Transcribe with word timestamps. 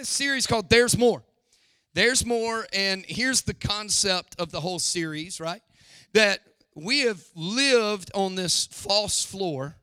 this 0.00 0.08
series 0.08 0.46
called 0.46 0.70
There's 0.70 0.96
More. 0.96 1.22
There's 1.92 2.24
More, 2.24 2.66
and 2.72 3.04
here's 3.06 3.42
the 3.42 3.52
concept 3.52 4.34
of 4.38 4.50
the 4.50 4.58
whole 4.58 4.78
series, 4.78 5.38
right? 5.40 5.60
That 6.14 6.40
we 6.74 7.00
have 7.00 7.22
lived 7.34 8.10
on 8.14 8.34
this 8.34 8.66
false 8.68 9.22
floor. 9.22 9.76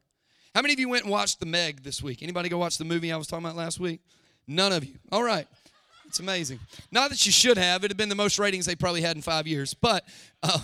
How 0.55 0.63
many 0.63 0.73
of 0.73 0.79
you 0.79 0.89
went 0.89 1.03
and 1.03 1.11
watched 1.11 1.39
The 1.39 1.45
Meg 1.45 1.83
this 1.83 2.01
week? 2.01 2.23
Anybody 2.23 2.49
go 2.49 2.57
watch 2.57 2.79
the 2.79 2.83
movie 2.83 3.11
I 3.11 3.17
was 3.17 3.27
talking 3.27 3.45
about 3.45 3.55
last 3.55 3.79
week? 3.79 4.01
None 4.47 4.73
of 4.73 4.83
you. 4.83 4.95
All 5.11 5.21
right. 5.21 5.47
It's 6.07 6.19
amazing. 6.19 6.61
Not 6.91 7.11
that 7.11 7.23
you 7.27 7.31
should 7.31 7.59
have. 7.59 7.83
It 7.83 7.91
had 7.91 7.97
been 7.97 8.09
the 8.09 8.15
most 8.15 8.39
ratings 8.39 8.65
they 8.65 8.75
probably 8.75 9.01
had 9.01 9.15
in 9.15 9.21
five 9.21 9.45
years. 9.45 9.75
But 9.75 10.03
uh, 10.41 10.57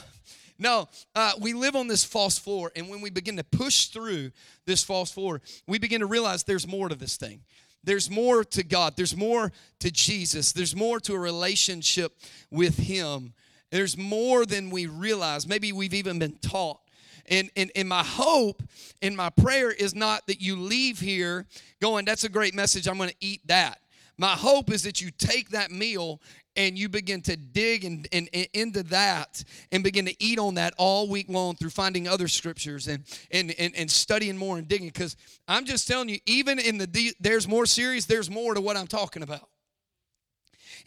no, 0.57 0.89
uh, 1.13 1.33
we 1.39 1.53
live 1.53 1.75
on 1.75 1.87
this 1.87 2.03
false 2.03 2.39
floor. 2.39 2.71
And 2.75 2.89
when 2.89 3.01
we 3.01 3.11
begin 3.11 3.37
to 3.37 3.43
push 3.43 3.87
through 3.89 4.31
this 4.65 4.83
false 4.83 5.11
floor, 5.11 5.41
we 5.67 5.77
begin 5.77 5.99
to 5.99 6.07
realize 6.07 6.43
there's 6.43 6.67
more 6.67 6.89
to 6.89 6.95
this 6.95 7.17
thing. 7.17 7.41
There's 7.83 8.09
more 8.09 8.43
to 8.45 8.63
God. 8.63 8.95
There's 8.95 9.15
more 9.15 9.51
to 9.79 9.91
Jesus. 9.91 10.51
There's 10.51 10.75
more 10.75 10.99
to 11.01 11.13
a 11.13 11.19
relationship 11.19 12.17
with 12.49 12.77
Him. 12.77 13.33
There's 13.71 13.97
more 13.97 14.45
than 14.45 14.69
we 14.69 14.85
realize. 14.85 15.47
Maybe 15.47 15.71
we've 15.71 15.93
even 15.93 16.19
been 16.19 16.37
taught. 16.37 16.79
And, 17.27 17.49
and, 17.55 17.71
and 17.75 17.87
my 17.87 18.03
hope 18.03 18.61
and 19.01 19.15
my 19.15 19.29
prayer 19.29 19.71
is 19.71 19.95
not 19.95 20.27
that 20.27 20.41
you 20.41 20.57
leave 20.57 20.99
here 20.99 21.45
going, 21.81 22.05
that's 22.05 22.23
a 22.23 22.29
great 22.29 22.53
message, 22.53 22.87
I'm 22.87 22.97
going 22.97 23.09
to 23.09 23.15
eat 23.21 23.47
that. 23.47 23.79
My 24.17 24.31
hope 24.31 24.71
is 24.71 24.83
that 24.83 25.01
you 25.01 25.09
take 25.11 25.49
that 25.49 25.71
meal 25.71 26.21
and 26.55 26.77
you 26.77 26.87
begin 26.87 27.21
to 27.21 27.35
dig 27.35 27.83
and, 27.83 28.07
and, 28.11 28.29
into 28.53 28.83
that 28.83 29.43
and 29.71 29.83
begin 29.83 30.05
to 30.05 30.23
eat 30.23 30.37
on 30.37 30.55
that 30.55 30.73
all 30.77 31.09
week 31.09 31.27
long 31.29 31.55
through 31.55 31.71
finding 31.71 32.07
other 32.07 32.27
scriptures 32.27 32.87
and, 32.87 33.03
and, 33.31 33.53
and, 33.57 33.75
and 33.75 33.89
studying 33.89 34.37
more 34.37 34.57
and 34.57 34.67
digging. 34.67 34.87
Because 34.87 35.15
I'm 35.47 35.65
just 35.65 35.87
telling 35.87 36.09
you, 36.09 36.19
even 36.25 36.59
in 36.59 36.77
the 36.77 37.13
There's 37.19 37.47
More 37.47 37.65
series, 37.65 38.05
there's 38.05 38.29
more 38.29 38.53
to 38.53 38.61
what 38.61 38.77
I'm 38.77 38.87
talking 38.87 39.23
about. 39.23 39.49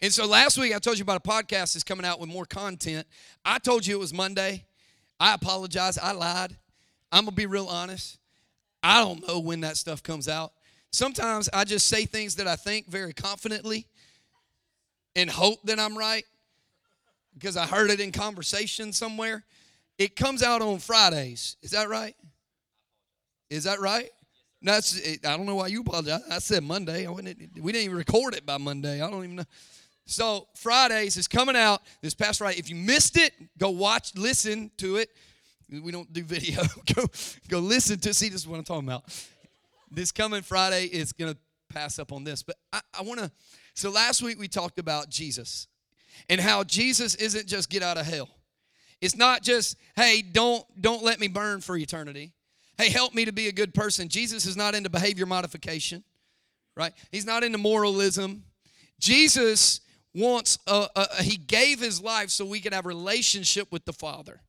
And 0.01 0.13
so 0.13 0.25
last 0.25 0.57
week 0.57 0.73
I 0.73 0.79
told 0.79 0.97
you 0.97 1.03
about 1.03 1.25
a 1.25 1.27
podcast 1.27 1.73
that's 1.73 1.83
coming 1.83 2.05
out 2.05 2.19
with 2.19 2.29
more 2.29 2.45
content. 2.45 3.07
I 3.43 3.59
told 3.59 3.85
you 3.85 3.95
it 3.95 3.99
was 3.99 4.13
Monday. 4.13 4.65
I 5.19 5.33
apologize. 5.33 5.97
I 5.97 6.11
lied. 6.11 6.55
I'm 7.11 7.25
to 7.25 7.31
be 7.31 7.45
real 7.45 7.67
honest. 7.67 8.19
I 8.83 8.99
don't 8.99 9.27
know 9.27 9.39
when 9.39 9.61
that 9.61 9.75
stuff 9.75 10.03
comes 10.03 10.27
out. 10.27 10.53
Sometimes 10.97 11.47
I 11.53 11.63
just 11.63 11.85
say 11.85 12.05
things 12.05 12.37
that 12.37 12.47
I 12.47 12.55
think 12.55 12.87
very 12.87 13.13
confidently 13.13 13.85
and 15.15 15.29
hope 15.29 15.61
that 15.65 15.79
I'm 15.79 15.95
right 15.95 16.25
because 17.35 17.55
I 17.55 17.67
heard 17.67 17.91
it 17.91 17.99
in 17.99 18.11
conversation 18.11 18.91
somewhere. 18.91 19.43
It 19.99 20.15
comes 20.15 20.41
out 20.41 20.63
on 20.63 20.79
Fridays. 20.79 21.55
Is 21.61 21.69
that 21.69 21.87
right? 21.87 22.15
Is 23.51 23.65
that 23.65 23.79
right? 23.79 24.09
That's 24.63 24.99
I 25.23 25.37
don't 25.37 25.45
know 25.45 25.53
why 25.53 25.67
you 25.67 25.81
apologize. 25.81 26.23
I 26.31 26.39
said 26.39 26.63
Monday. 26.63 27.05
I 27.05 27.11
we 27.11 27.21
didn't 27.21 27.75
even 27.75 27.95
record 27.95 28.33
it 28.33 28.43
by 28.43 28.57
Monday. 28.57 28.99
I 28.99 29.07
don't 29.11 29.23
even 29.23 29.35
know. 29.35 29.43
So 30.07 30.47
Fridays 30.55 31.15
is 31.15 31.27
coming 31.27 31.55
out 31.55 31.83
this 32.01 32.15
past 32.15 32.39
Friday. 32.39 32.57
If 32.57 32.71
you 32.71 32.75
missed 32.75 33.17
it, 33.17 33.33
go 33.59 33.69
watch, 33.69 34.15
listen 34.15 34.71
to 34.77 34.95
it. 34.95 35.09
We 35.69 35.91
don't 35.91 36.11
do 36.11 36.23
video. 36.23 36.63
go 36.95 37.05
go 37.49 37.59
listen 37.59 37.99
to 37.99 38.15
see 38.15 38.29
this 38.29 38.41
is 38.41 38.47
what 38.47 38.57
I'm 38.57 38.63
talking 38.63 38.87
about 38.87 39.03
this 39.89 40.11
coming 40.11 40.41
Friday 40.41 40.85
is 40.85 41.13
going 41.13 41.33
to 41.33 41.39
pass 41.69 41.99
up 41.99 42.11
on 42.11 42.23
this. 42.23 42.43
But 42.43 42.57
I, 42.71 42.81
I 42.99 43.01
want 43.03 43.19
to. 43.19 43.31
So 43.73 43.89
last 43.89 44.21
week 44.21 44.39
we 44.39 44.47
talked 44.47 44.79
about 44.79 45.09
Jesus 45.09 45.67
and 46.29 46.41
how 46.41 46.63
Jesus 46.63 47.15
isn't 47.15 47.47
just 47.47 47.69
get 47.69 47.83
out 47.83 47.97
of 47.97 48.05
hell. 48.05 48.29
It's 49.01 49.15
not 49.15 49.43
just, 49.43 49.77
hey, 49.95 50.21
don't 50.21 50.65
don't 50.81 51.03
let 51.03 51.19
me 51.19 51.27
burn 51.27 51.61
for 51.61 51.77
eternity. 51.77 52.33
Hey, 52.77 52.89
help 52.89 53.13
me 53.13 53.25
to 53.25 53.31
be 53.31 53.47
a 53.47 53.51
good 53.51 53.73
person. 53.73 54.07
Jesus 54.07 54.45
is 54.45 54.55
not 54.55 54.75
into 54.75 54.89
behavior 54.89 55.25
modification, 55.25 56.03
right? 56.75 56.93
He's 57.11 57.25
not 57.25 57.43
into 57.43 57.57
moralism. 57.57 58.43
Jesus 58.99 59.81
wants 60.13 60.57
a, 60.67 60.87
a, 60.95 61.23
he 61.23 61.37
gave 61.37 61.79
his 61.79 62.01
life 62.01 62.29
so 62.29 62.45
we 62.45 62.59
could 62.59 62.73
have 62.73 62.85
relationship 62.85 63.71
with 63.71 63.85
the 63.85 63.93
Father. 63.93 64.41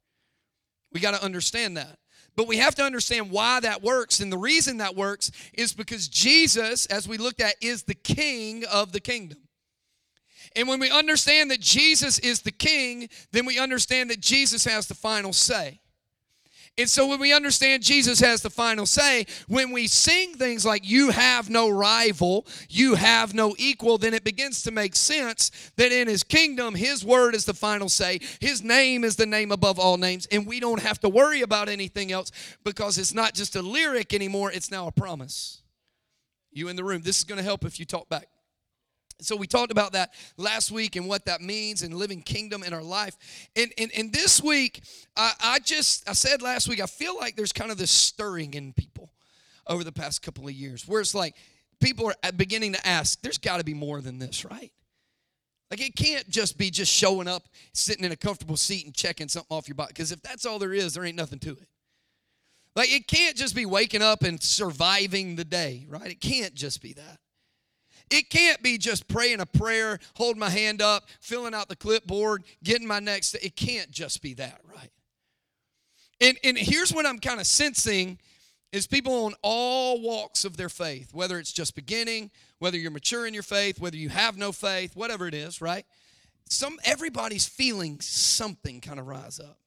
We 0.93 1.01
got 1.01 1.15
to 1.15 1.23
understand 1.23 1.77
that. 1.77 1.99
But 2.39 2.47
we 2.47 2.59
have 2.59 2.77
to 2.77 2.85
understand 2.85 3.33
why 3.33 3.59
that 3.59 3.83
works. 3.83 4.21
And 4.21 4.31
the 4.31 4.39
reason 4.39 4.77
that 4.77 4.95
works 4.95 5.33
is 5.55 5.73
because 5.73 6.07
Jesus, 6.07 6.87
as 6.87 7.09
we 7.09 7.19
looked 7.19 7.41
at, 7.41 7.57
is 7.61 7.83
the 7.83 7.97
king 7.97 8.65
of 8.67 8.93
the 8.93 9.01
kingdom. 9.01 9.39
And 10.55 10.69
when 10.69 10.79
we 10.79 10.89
understand 10.89 11.51
that 11.51 11.59
Jesus 11.59 12.21
is 12.21 12.43
the 12.43 12.53
king, 12.53 13.09
then 13.33 13.45
we 13.45 13.59
understand 13.59 14.11
that 14.11 14.21
Jesus 14.21 14.65
has 14.67 14.87
the 14.87 14.95
final 14.95 15.33
say. 15.33 15.81
And 16.79 16.89
so 16.89 17.09
when 17.09 17.19
we 17.19 17.33
understand 17.33 17.83
Jesus 17.83 18.21
has 18.21 18.41
the 18.41 18.51
final 18.51 18.87
say, 18.87 19.27
when 19.49 19.73
we 19.73 19.89
sing 19.89 20.35
things 20.35 20.65
like, 20.65 20.89
You 20.89 21.11
have 21.11 21.51
no 21.51 21.69
rival, 21.69 22.47
you 22.69 22.95
have 22.95 23.35
no 23.35 23.57
equal, 23.59 23.99
then 23.99 24.15
it 24.15 24.23
begins 24.23 24.63
to 24.63 24.71
make 24.71 24.95
sense 24.95 25.51
that 25.77 25.91
in 25.91 26.07
his 26.07 26.23
kingdom, 26.23 26.77
his 26.77 27.05
word 27.05 27.35
is 27.35 27.45
the 27.45 27.53
final 27.53 27.89
say. 27.89 28.21
His 28.41 28.63
name 28.63 29.03
is 29.03 29.17
the 29.17 29.27
name 29.27 29.51
above 29.51 29.81
all 29.81 29.97
names. 29.97 30.27
And 30.31 30.47
we 30.47 30.61
don't 30.61 30.81
have 30.81 31.01
to 31.01 31.09
worry 31.09 31.43
about 31.43 31.69
anything 31.69 32.13
else 32.13 32.31
because 32.63 32.97
it's 32.97 33.13
not 33.13 33.35
just 33.35 33.57
a 33.57 33.63
lyric 33.63 34.15
anymore, 34.15 34.53
it's 34.53 34.71
now 34.71 34.87
a 34.87 34.93
promise. 34.93 35.63
You 36.53 36.69
in 36.69 36.77
the 36.77 36.85
room, 36.85 37.03
this 37.03 37.19
is 37.19 37.25
going 37.25 37.39
to 37.39 37.45
help 37.45 37.65
if 37.65 37.81
you 37.81 37.87
talk 37.87 38.09
back. 38.09 38.29
So 39.21 39.35
we 39.35 39.47
talked 39.47 39.73
about 39.73 39.93
that 39.93 40.15
last 40.37 40.71
week 40.71 40.95
and 40.95 41.09
what 41.09 41.25
that 41.25 41.41
means 41.41 41.83
and 41.83 41.95
living 41.95 42.23
kingdom 42.23 42.63
in 42.63 42.73
our 42.73 42.83
life. 42.83 43.17
And, 43.57 43.73
and, 43.77 43.91
and 43.97 44.13
this 44.13 44.41
week, 44.41 44.83
I, 45.17 45.33
I 45.41 45.59
just, 45.59 46.09
I 46.09 46.13
said 46.13 46.41
last 46.41 46.69
week, 46.69 46.81
I 46.81 46.87
feel 46.87 47.17
like 47.17 47.35
there's 47.35 47.53
kind 47.53 47.73
of 47.73 47.79
this 47.79 47.91
stirring 47.91 48.55
in 48.55 48.73
people 48.73 49.11
over 49.67 49.83
the 49.83 49.93
past 49.93 50.23
couple 50.23 50.47
of 50.47 50.53
years 50.53 50.87
where 50.87 51.01
it's 51.01 51.15
like 51.15 51.35
people 51.81 52.07
are 52.07 52.33
beginning 52.33 52.75
to 52.75 52.87
ask, 52.87 53.21
there's 53.23 53.39
got 53.39 53.59
to 53.59 53.65
be 53.65 53.75
more 53.75 54.01
than 54.01 54.19
this, 54.19 54.45
right? 54.45 54.73
Like 55.71 55.81
it 55.81 55.97
can't 55.97 56.29
just 56.31 56.57
be 56.57 56.71
just 56.71 56.93
showing 56.93 57.29
up, 57.29 57.49
sitting 57.73 58.05
in 58.05 58.13
a 58.13 58.17
comfortable 58.17 58.57
seat 58.57 58.87
and 58.87 58.95
checking 58.95 59.29
something 59.29 59.55
off 59.55 59.69
your 59.69 59.75
body. 59.75 59.89
Because 59.89 60.13
if 60.13 60.23
that's 60.23 60.47
all 60.47 60.59
there 60.59 60.73
is, 60.73 60.95
there 60.95 61.05
ain't 61.05 61.17
nothing 61.17 61.39
to 61.41 61.51
it. 61.51 61.69
Like 62.75 62.93
it 62.93 63.09
can't 63.09 63.37
just 63.37 63.55
be 63.55 63.67
waking 63.67 64.03
up 64.03 64.23
and 64.23 64.41
surviving 64.41 65.37
the 65.37 65.45
day, 65.45 65.87
right? 65.89 66.11
It 66.11 66.21
can't 66.21 66.55
just 66.55 66.81
be 66.81 66.93
that. 66.95 67.19
It 68.11 68.31
can't 68.31 68.63
be 68.63 68.79
just 68.79 69.09
praying 69.09 69.41
a 69.41 69.47
prayer, 69.47 69.99
holding 70.15 70.41
my 70.41 70.51
hand 70.51 70.81
up, 70.81 71.09
filling 71.21 71.55
out 71.55 71.69
the 71.69 71.77
clipboard, 71.77 72.45
getting 72.63 72.87
my 72.87 73.01
next. 73.01 73.35
It 73.35 73.57
can't 73.57 73.91
just 73.91 74.23
be 74.23 74.35
that, 74.35 74.61
right? 74.65 74.91
And, 76.21 76.37
and 76.43 76.59
here's 76.59 76.93
what 76.93 77.07
I'm 77.07 77.19
kind 77.19 77.41
of 77.41 77.47
sensing 77.47 78.19
is 78.73 78.87
people 78.87 79.25
on 79.25 79.35
all 79.43 80.01
walks 80.01 80.45
of 80.45 80.57
their 80.57 80.69
faith, 80.69 81.15
whether 81.15 81.39
it's 81.39 81.53
just 81.53 81.75
beginning, 81.75 82.31
whether 82.59 82.77
you're 82.77 82.91
mature 82.91 83.27
in 83.27 83.33
your 83.33 83.43
faith, 83.43 83.81
whether 83.81 83.97
you 83.97 84.09
have 84.09 84.37
no 84.37 84.53
faith, 84.53 84.95
whatever 84.95 85.27
it 85.27 85.35
is, 85.35 85.61
right? 85.61 85.87
Some 86.51 86.79
everybody's 86.85 87.47
feeling 87.47 88.01
something 88.01 88.81
kind 88.81 88.99
of 88.99 89.07
rise 89.07 89.41
up. 89.41 89.59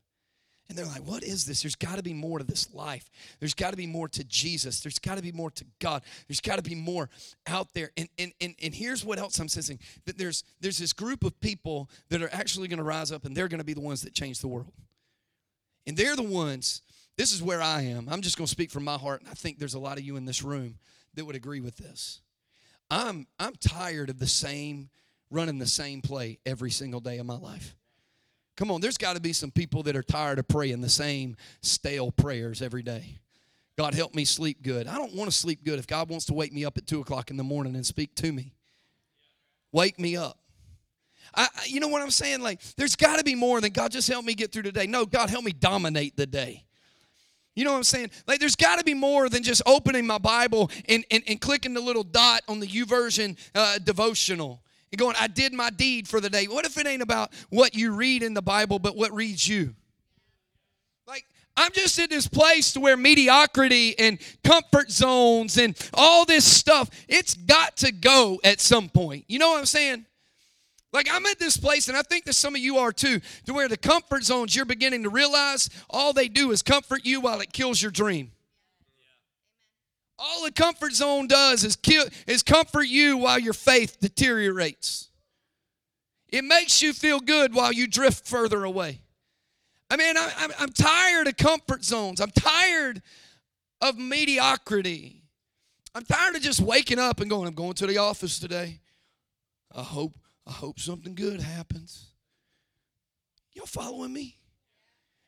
And 0.71 0.77
they're 0.77 0.85
like, 0.85 1.05
what 1.05 1.21
is 1.21 1.43
this? 1.43 1.63
There's 1.63 1.75
got 1.75 1.97
to 1.97 2.01
be 2.01 2.13
more 2.13 2.39
to 2.39 2.45
this 2.45 2.73
life. 2.73 3.11
There's 3.39 3.53
got 3.53 3.71
to 3.71 3.75
be 3.75 3.87
more 3.87 4.07
to 4.07 4.23
Jesus. 4.23 4.79
There's 4.79 4.99
got 4.99 5.17
to 5.17 5.21
be 5.21 5.33
more 5.33 5.51
to 5.51 5.65
God. 5.79 6.01
There's 6.29 6.39
got 6.39 6.55
to 6.55 6.61
be 6.61 6.75
more 6.75 7.09
out 7.45 7.73
there. 7.73 7.91
And, 7.97 8.07
and, 8.17 8.31
and, 8.39 8.55
and 8.63 8.73
here's 8.73 9.03
what 9.03 9.19
else 9.19 9.37
I'm 9.37 9.49
sensing 9.49 9.79
that 10.05 10.17
there's, 10.17 10.45
there's 10.61 10.77
this 10.77 10.93
group 10.93 11.25
of 11.25 11.37
people 11.41 11.89
that 12.07 12.21
are 12.21 12.29
actually 12.31 12.69
going 12.69 12.77
to 12.77 12.85
rise 12.85 13.11
up 13.11 13.25
and 13.25 13.35
they're 13.35 13.49
going 13.49 13.59
to 13.59 13.65
be 13.65 13.73
the 13.73 13.81
ones 13.81 14.01
that 14.03 14.13
change 14.13 14.39
the 14.39 14.47
world. 14.47 14.71
And 15.85 15.97
they're 15.97 16.15
the 16.15 16.23
ones, 16.23 16.83
this 17.17 17.33
is 17.33 17.43
where 17.43 17.61
I 17.61 17.81
am. 17.81 18.07
I'm 18.09 18.21
just 18.21 18.37
going 18.37 18.45
to 18.45 18.51
speak 18.51 18.71
from 18.71 18.85
my 18.85 18.97
heart. 18.97 19.19
And 19.19 19.29
I 19.29 19.33
think 19.33 19.59
there's 19.59 19.73
a 19.73 19.79
lot 19.79 19.97
of 19.97 20.05
you 20.05 20.15
in 20.15 20.23
this 20.23 20.41
room 20.41 20.75
that 21.15 21.25
would 21.25 21.35
agree 21.35 21.59
with 21.59 21.75
this. 21.75 22.21
I'm, 22.89 23.27
I'm 23.37 23.55
tired 23.55 24.09
of 24.09 24.19
the 24.19 24.27
same, 24.27 24.89
running 25.29 25.59
the 25.59 25.67
same 25.67 26.01
play 26.01 26.39
every 26.45 26.71
single 26.71 27.01
day 27.01 27.17
of 27.17 27.25
my 27.25 27.37
life. 27.37 27.75
Come 28.61 28.69
on, 28.69 28.79
there's 28.79 28.99
got 28.99 29.15
to 29.15 29.19
be 29.19 29.33
some 29.33 29.49
people 29.49 29.81
that 29.81 29.95
are 29.95 30.03
tired 30.03 30.37
of 30.37 30.47
praying 30.47 30.81
the 30.81 30.89
same 30.89 31.35
stale 31.63 32.11
prayers 32.11 32.61
every 32.61 32.83
day. 32.83 33.17
God, 33.75 33.95
help 33.95 34.13
me 34.13 34.23
sleep 34.23 34.61
good. 34.61 34.85
I 34.85 34.97
don't 34.97 35.15
want 35.15 35.31
to 35.31 35.35
sleep 35.35 35.65
good 35.65 35.79
if 35.79 35.87
God 35.87 36.09
wants 36.09 36.25
to 36.25 36.35
wake 36.35 36.53
me 36.53 36.63
up 36.63 36.77
at 36.77 36.85
2 36.85 37.01
o'clock 37.01 37.31
in 37.31 37.37
the 37.37 37.43
morning 37.43 37.73
and 37.73 37.83
speak 37.83 38.13
to 38.17 38.31
me. 38.31 38.53
Wake 39.71 39.97
me 39.97 40.15
up. 40.15 40.37
I, 41.33 41.47
you 41.65 41.79
know 41.79 41.87
what 41.87 42.03
I'm 42.03 42.11
saying? 42.11 42.41
Like, 42.41 42.61
there's 42.75 42.95
got 42.95 43.17
to 43.17 43.23
be 43.23 43.33
more 43.33 43.61
than 43.61 43.71
God, 43.71 43.91
just 43.91 44.07
help 44.07 44.23
me 44.25 44.35
get 44.35 44.51
through 44.51 44.61
today. 44.61 44.85
No, 44.85 45.07
God, 45.07 45.31
help 45.31 45.43
me 45.43 45.53
dominate 45.53 46.15
the 46.15 46.27
day. 46.27 46.63
You 47.55 47.63
know 47.63 47.71
what 47.71 47.77
I'm 47.77 47.83
saying? 47.83 48.11
Like, 48.27 48.39
there's 48.39 48.55
got 48.55 48.77
to 48.77 48.83
be 48.83 48.93
more 48.93 49.27
than 49.27 49.41
just 49.41 49.63
opening 49.65 50.05
my 50.05 50.19
Bible 50.19 50.69
and, 50.87 51.03
and, 51.09 51.23
and 51.27 51.41
clicking 51.41 51.73
the 51.73 51.81
little 51.81 52.03
dot 52.03 52.43
on 52.47 52.59
the 52.59 52.67
YouVersion 52.67 53.39
uh, 53.55 53.79
devotional 53.79 54.61
and 54.91 54.99
going, 54.99 55.15
I 55.19 55.27
did 55.27 55.53
my 55.53 55.69
deed 55.69 56.07
for 56.07 56.19
the 56.19 56.29
day. 56.29 56.45
What 56.45 56.65
if 56.65 56.77
it 56.77 56.85
ain't 56.85 57.01
about 57.01 57.31
what 57.49 57.75
you 57.75 57.93
read 57.93 58.23
in 58.23 58.33
the 58.33 58.41
Bible, 58.41 58.79
but 58.79 58.95
what 58.95 59.13
reads 59.13 59.47
you? 59.47 59.73
Like, 61.07 61.25
I'm 61.55 61.71
just 61.71 61.97
in 61.97 62.09
this 62.09 62.27
place 62.27 62.73
to 62.73 62.79
where 62.79 62.97
mediocrity 62.97 63.97
and 63.97 64.19
comfort 64.43 64.91
zones 64.91 65.57
and 65.57 65.77
all 65.93 66.25
this 66.25 66.45
stuff, 66.45 66.89
it's 67.07 67.33
got 67.35 67.77
to 67.77 67.91
go 67.91 68.39
at 68.43 68.59
some 68.59 68.89
point. 68.89 69.25
You 69.27 69.39
know 69.39 69.51
what 69.51 69.59
I'm 69.59 69.65
saying? 69.65 70.05
Like, 70.93 71.07
I'm 71.09 71.25
at 71.25 71.39
this 71.39 71.55
place, 71.55 71.87
and 71.87 71.97
I 71.97 72.01
think 72.01 72.25
that 72.25 72.33
some 72.33 72.53
of 72.53 72.61
you 72.61 72.77
are 72.77 72.91
too, 72.91 73.21
to 73.45 73.53
where 73.53 73.69
the 73.69 73.77
comfort 73.77 74.25
zones 74.25 74.53
you're 74.53 74.65
beginning 74.65 75.03
to 75.03 75.09
realize 75.09 75.69
all 75.89 76.11
they 76.11 76.27
do 76.27 76.51
is 76.51 76.61
comfort 76.61 77.05
you 77.05 77.21
while 77.21 77.39
it 77.39 77.53
kills 77.53 77.81
your 77.81 77.91
dream. 77.91 78.31
All 80.23 80.43
the 80.43 80.51
comfort 80.51 80.93
zone 80.93 81.25
does 81.25 81.63
is 81.63 81.75
kill 81.75 82.05
is 82.27 82.43
comfort 82.43 82.83
you 82.83 83.17
while 83.17 83.39
your 83.39 83.53
faith 83.53 83.97
deteriorates. 83.99 85.09
It 86.29 86.43
makes 86.43 86.81
you 86.81 86.93
feel 86.93 87.19
good 87.19 87.55
while 87.55 87.73
you 87.73 87.87
drift 87.87 88.27
further 88.27 88.63
away. 88.63 89.01
I 89.89 89.97
mean, 89.97 90.15
I, 90.15 90.31
I'm, 90.37 90.51
I'm 90.59 90.69
tired 90.69 91.27
of 91.27 91.37
comfort 91.37 91.83
zones. 91.83 92.21
I'm 92.21 92.31
tired 92.31 93.01
of 93.81 93.97
mediocrity. 93.97 95.23
I'm 95.93 96.05
tired 96.05 96.35
of 96.35 96.41
just 96.41 96.61
waking 96.61 96.99
up 96.99 97.19
and 97.19 97.29
going, 97.29 97.47
I'm 97.47 97.55
going 97.55 97.73
to 97.73 97.87
the 97.87 97.97
office 97.97 98.39
today. 98.39 98.79
I 99.75 99.81
hope, 99.81 100.13
I 100.47 100.51
hope 100.51 100.79
something 100.79 101.15
good 101.15 101.41
happens. 101.41 102.11
Y'all 103.53 103.65
following 103.65 104.13
me? 104.13 104.37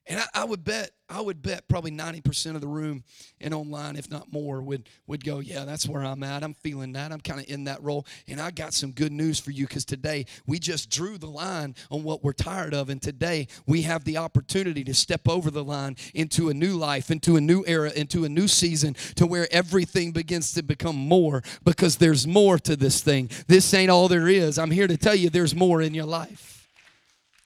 And 0.05 0.19
I, 0.19 0.25
I, 0.41 0.43
would 0.43 0.65
bet, 0.65 0.91
I 1.07 1.21
would 1.21 1.41
bet 1.41 1.69
probably 1.69 1.91
90% 1.91 2.55
of 2.55 2.61
the 2.61 2.67
room 2.67 3.05
and 3.39 3.53
online, 3.53 3.95
if 3.95 4.11
not 4.11 4.33
more, 4.33 4.61
would, 4.61 4.89
would 5.07 5.23
go, 5.23 5.39
Yeah, 5.39 5.63
that's 5.63 5.87
where 5.87 6.03
I'm 6.03 6.23
at. 6.23 6.43
I'm 6.43 6.53
feeling 6.55 6.91
that. 6.93 7.13
I'm 7.13 7.21
kind 7.21 7.39
of 7.39 7.49
in 7.49 7.63
that 7.65 7.81
role. 7.81 8.05
And 8.27 8.41
I 8.41 8.51
got 8.51 8.73
some 8.73 8.91
good 8.91 9.13
news 9.13 9.39
for 9.39 9.51
you 9.51 9.65
because 9.65 9.85
today 9.85 10.25
we 10.45 10.59
just 10.59 10.89
drew 10.89 11.17
the 11.17 11.29
line 11.29 11.75
on 11.89 12.03
what 12.03 12.21
we're 12.21 12.33
tired 12.33 12.73
of. 12.73 12.89
And 12.89 13.01
today 13.01 13.47
we 13.65 13.83
have 13.83 14.03
the 14.03 14.17
opportunity 14.17 14.83
to 14.83 14.93
step 14.93 15.29
over 15.29 15.49
the 15.49 15.63
line 15.63 15.95
into 16.13 16.49
a 16.49 16.53
new 16.53 16.75
life, 16.75 17.09
into 17.09 17.37
a 17.37 17.41
new 17.41 17.63
era, 17.65 17.91
into 17.95 18.25
a 18.25 18.29
new 18.29 18.49
season 18.49 18.95
to 19.15 19.25
where 19.25 19.47
everything 19.51 20.11
begins 20.11 20.51
to 20.53 20.63
become 20.63 20.97
more 20.97 21.41
because 21.63 21.95
there's 21.95 22.27
more 22.27 22.59
to 22.59 22.75
this 22.75 22.99
thing. 23.01 23.29
This 23.47 23.73
ain't 23.73 23.89
all 23.89 24.09
there 24.09 24.27
is. 24.27 24.59
I'm 24.59 24.71
here 24.71 24.87
to 24.87 24.97
tell 24.97 25.15
you 25.15 25.29
there's 25.29 25.55
more 25.55 25.81
in 25.81 25.93
your 25.93 26.05
life. 26.05 26.52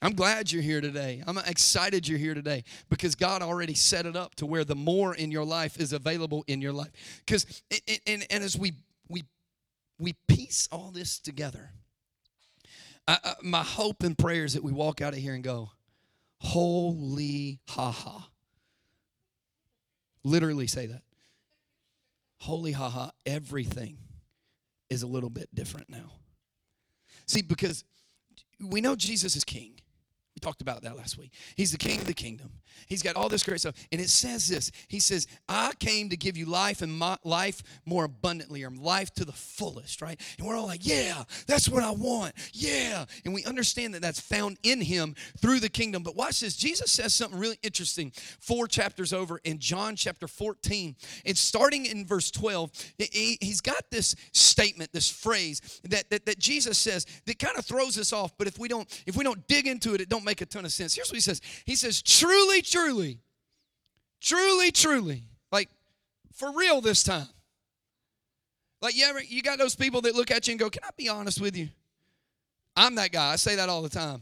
I'm 0.02 0.14
glad 0.14 0.52
you're 0.52 0.62
here 0.62 0.80
today. 0.80 1.24
I'm 1.26 1.40
excited 1.40 2.08
you're 2.08 2.20
here 2.20 2.36
today 2.36 2.64
because 2.90 3.16
God 3.16 3.42
already 3.42 3.74
set 3.74 4.06
it 4.06 4.16
up 4.16 4.36
to 4.36 4.46
where 4.46 4.64
the 4.64 4.76
more 4.76 5.16
in 5.16 5.32
your 5.32 5.44
life 5.44 5.80
is 5.80 5.92
available 5.92 6.44
in 6.48 6.62
your 6.62 6.74
life. 6.74 6.92
Because 7.26 7.64
and, 8.06 8.26
and 8.30 8.44
as 8.44 8.58
we 8.58 8.74
we 9.10 9.24
we 9.98 10.14
piece 10.28 10.70
all 10.72 10.92
this 10.92 11.20
together, 11.20 11.72
I, 13.08 13.18
I, 13.24 13.34
my 13.42 13.64
hope 13.64 14.04
and 14.04 14.16
prayer 14.16 14.44
is 14.44 14.54
that 14.54 14.64
we 14.64 14.72
walk 14.72 15.02
out 15.02 15.14
of 15.14 15.20
here 15.20 15.34
and 15.34 15.44
go, 15.44 15.72
"Holy 16.42 17.60
ha 17.68 17.92
ha." 17.92 18.30
Literally 20.24 20.68
say 20.68 20.86
that. 20.86 21.02
Holy 22.42 22.72
ha 22.72 22.90
ha. 22.90 23.12
Everything 23.26 23.98
is 24.92 25.02
a 25.02 25.08
little 25.08 25.32
bit 25.32 25.50
different 25.56 25.90
now. 25.90 26.12
See, 27.26 27.42
because 27.42 27.84
we 28.62 28.80
know 28.80 28.96
Jesus 28.96 29.36
is 29.36 29.44
King. 29.44 29.72
We 30.38 30.40
talked 30.40 30.62
about 30.62 30.84
that 30.84 30.96
last 30.96 31.18
week. 31.18 31.34
He's 31.56 31.72
the 31.72 31.80
king 31.80 32.00
of 32.00 32.06
the 32.06 32.14
kingdom. 32.14 32.52
He's 32.86 33.02
got 33.02 33.16
all 33.16 33.28
this 33.28 33.44
great 33.44 33.60
stuff. 33.60 33.74
And 33.92 34.00
it 34.00 34.12
says 34.12 34.48
this 34.48 34.72
He 34.88 35.00
says, 35.00 35.26
I 35.50 35.72
came 35.80 36.10
to 36.10 36.16
give 36.16 36.38
you 36.38 36.46
life 36.46 36.84
and 36.84 37.02
life 37.24 37.64
more 37.88 38.04
abundantly, 38.04 38.64
or 38.64 38.70
life 38.70 39.12
to 39.16 39.26
the 39.26 39.32
fullest, 39.32 40.00
right? 40.00 40.22
And 40.38 40.46
we're 40.46 40.56
all 40.56 40.68
like, 40.68 40.86
yeah, 40.86 41.24
that's 41.48 41.68
what 41.68 41.82
I 41.82 41.90
want. 41.90 42.36
Yeah. 42.54 43.06
And 43.26 43.34
we 43.34 43.46
understand 43.46 43.96
that 43.96 44.04
that's 44.04 44.20
found 44.20 44.60
in 44.62 44.80
Him 44.80 45.16
through 45.40 45.60
the 45.60 45.70
kingdom. 45.70 46.04
But 46.04 46.16
watch 46.16 46.42
this. 46.42 46.56
Jesus 46.56 46.92
says 46.92 47.16
something 47.16 47.40
really 47.40 47.58
interesting 47.64 48.12
four 48.40 48.68
chapters 48.68 49.14
over 49.14 49.40
in 49.44 49.58
John 49.58 49.96
chapter 49.96 50.28
14. 50.28 50.96
And 51.26 51.36
starting 51.36 51.88
in 51.88 52.06
verse 52.06 52.30
12, 52.30 52.72
he's 53.12 53.62
got 53.62 53.90
this 53.90 54.16
statement, 54.34 54.94
this 54.94 55.10
phrase 55.10 55.82
that, 55.86 56.12
that, 56.12 56.28
that 56.28 56.38
Jesus 56.38 56.78
says 56.78 57.08
that 57.26 57.40
kind 57.40 57.58
of 57.58 57.66
throws 57.66 57.98
us 57.98 58.14
off. 58.14 58.38
But 58.38 58.46
if 58.46 58.60
we 58.60 58.68
don't, 58.68 58.88
if 59.08 59.18
we 59.18 59.24
don't 59.24 59.48
dig 59.48 59.66
into 59.66 59.96
it, 59.96 60.02
it 60.02 60.10
don't 60.10 60.27
make 60.28 60.42
a 60.42 60.46
ton 60.46 60.66
of 60.66 60.72
sense. 60.72 60.94
Here's 60.94 61.10
what 61.10 61.16
he 61.16 61.22
says 61.22 61.42
He 61.66 61.76
says, 61.76 62.02
truly, 62.02 62.62
truly, 62.62 63.20
truly, 64.22 64.72
truly, 64.72 65.24
like 65.52 65.70
for 66.34 66.52
real 66.52 66.82
this 66.82 67.02
time. 67.02 67.28
Like 68.82 68.96
you 68.96 69.06
ever 69.06 69.24
you 69.24 69.42
got 69.42 69.58
those 69.58 69.76
people 69.76 70.02
that 70.02 70.16
look 70.16 70.30
at 70.30 70.48
you 70.48 70.52
and 70.52 70.60
go, 70.60 70.70
Can 70.70 70.84
I 70.84 70.90
be 70.96 71.10
honest 71.10 71.42
with 71.42 71.58
you? 71.58 71.70
I'm 72.76 72.96
that 72.96 73.12
guy. 73.12 73.32
I 73.32 73.38
say 73.38 73.56
that 73.56 73.70
all 73.70 73.82
the 73.82 73.90
time. 73.90 74.22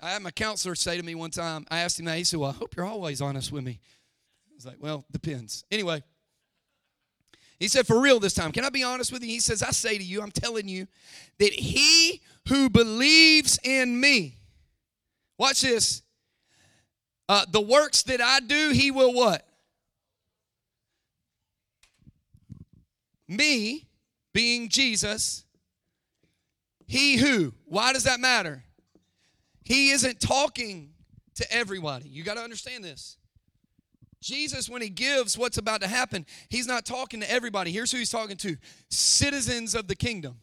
I 0.00 0.10
had 0.10 0.22
my 0.22 0.30
counselor 0.30 0.74
say 0.74 0.96
to 0.96 1.02
me 1.02 1.14
one 1.14 1.30
time, 1.30 1.66
I 1.70 1.80
asked 1.80 1.98
him 1.98 2.04
that, 2.06 2.18
he 2.18 2.24
said, 2.24 2.38
Well, 2.38 2.50
I 2.50 2.54
hope 2.54 2.76
you're 2.76 2.84
always 2.84 3.22
honest 3.22 3.50
with 3.50 3.64
me. 3.64 3.80
I 4.50 4.54
was 4.54 4.66
like, 4.66 4.76
Well, 4.80 5.04
depends. 5.10 5.64
Anyway. 5.70 6.02
He 7.58 7.66
said, 7.66 7.86
For 7.86 8.00
real 8.00 8.20
this 8.20 8.34
time. 8.34 8.52
Can 8.52 8.64
I 8.64 8.70
be 8.70 8.84
honest 8.84 9.12
with 9.12 9.22
you? 9.22 9.28
He 9.28 9.40
says, 9.40 9.62
I 9.62 9.70
say 9.70 9.98
to 9.98 10.04
you, 10.04 10.22
I'm 10.22 10.30
telling 10.30 10.68
you, 10.68 10.86
that 11.38 11.52
he 11.52 12.20
who 12.48 12.70
believes 12.70 13.58
in 13.64 14.00
me, 14.00 14.37
Watch 15.38 15.62
this. 15.62 16.02
Uh, 17.28 17.44
the 17.50 17.60
works 17.60 18.02
that 18.04 18.20
I 18.20 18.40
do, 18.40 18.70
he 18.70 18.90
will 18.90 19.14
what? 19.14 19.46
Me, 23.28 23.86
being 24.32 24.68
Jesus, 24.68 25.44
he 26.86 27.16
who. 27.16 27.52
Why 27.66 27.92
does 27.92 28.04
that 28.04 28.18
matter? 28.18 28.64
He 29.64 29.90
isn't 29.90 30.20
talking 30.20 30.90
to 31.34 31.52
everybody. 31.52 32.08
You 32.08 32.24
got 32.24 32.34
to 32.34 32.40
understand 32.40 32.82
this. 32.82 33.18
Jesus, 34.20 34.68
when 34.68 34.82
he 34.82 34.88
gives 34.88 35.38
what's 35.38 35.58
about 35.58 35.82
to 35.82 35.86
happen, 35.86 36.26
he's 36.48 36.66
not 36.66 36.84
talking 36.84 37.20
to 37.20 37.30
everybody. 37.30 37.70
Here's 37.70 37.92
who 37.92 37.98
he's 37.98 38.10
talking 38.10 38.36
to 38.38 38.56
citizens 38.88 39.74
of 39.74 39.86
the 39.86 39.94
kingdom. 39.94 40.38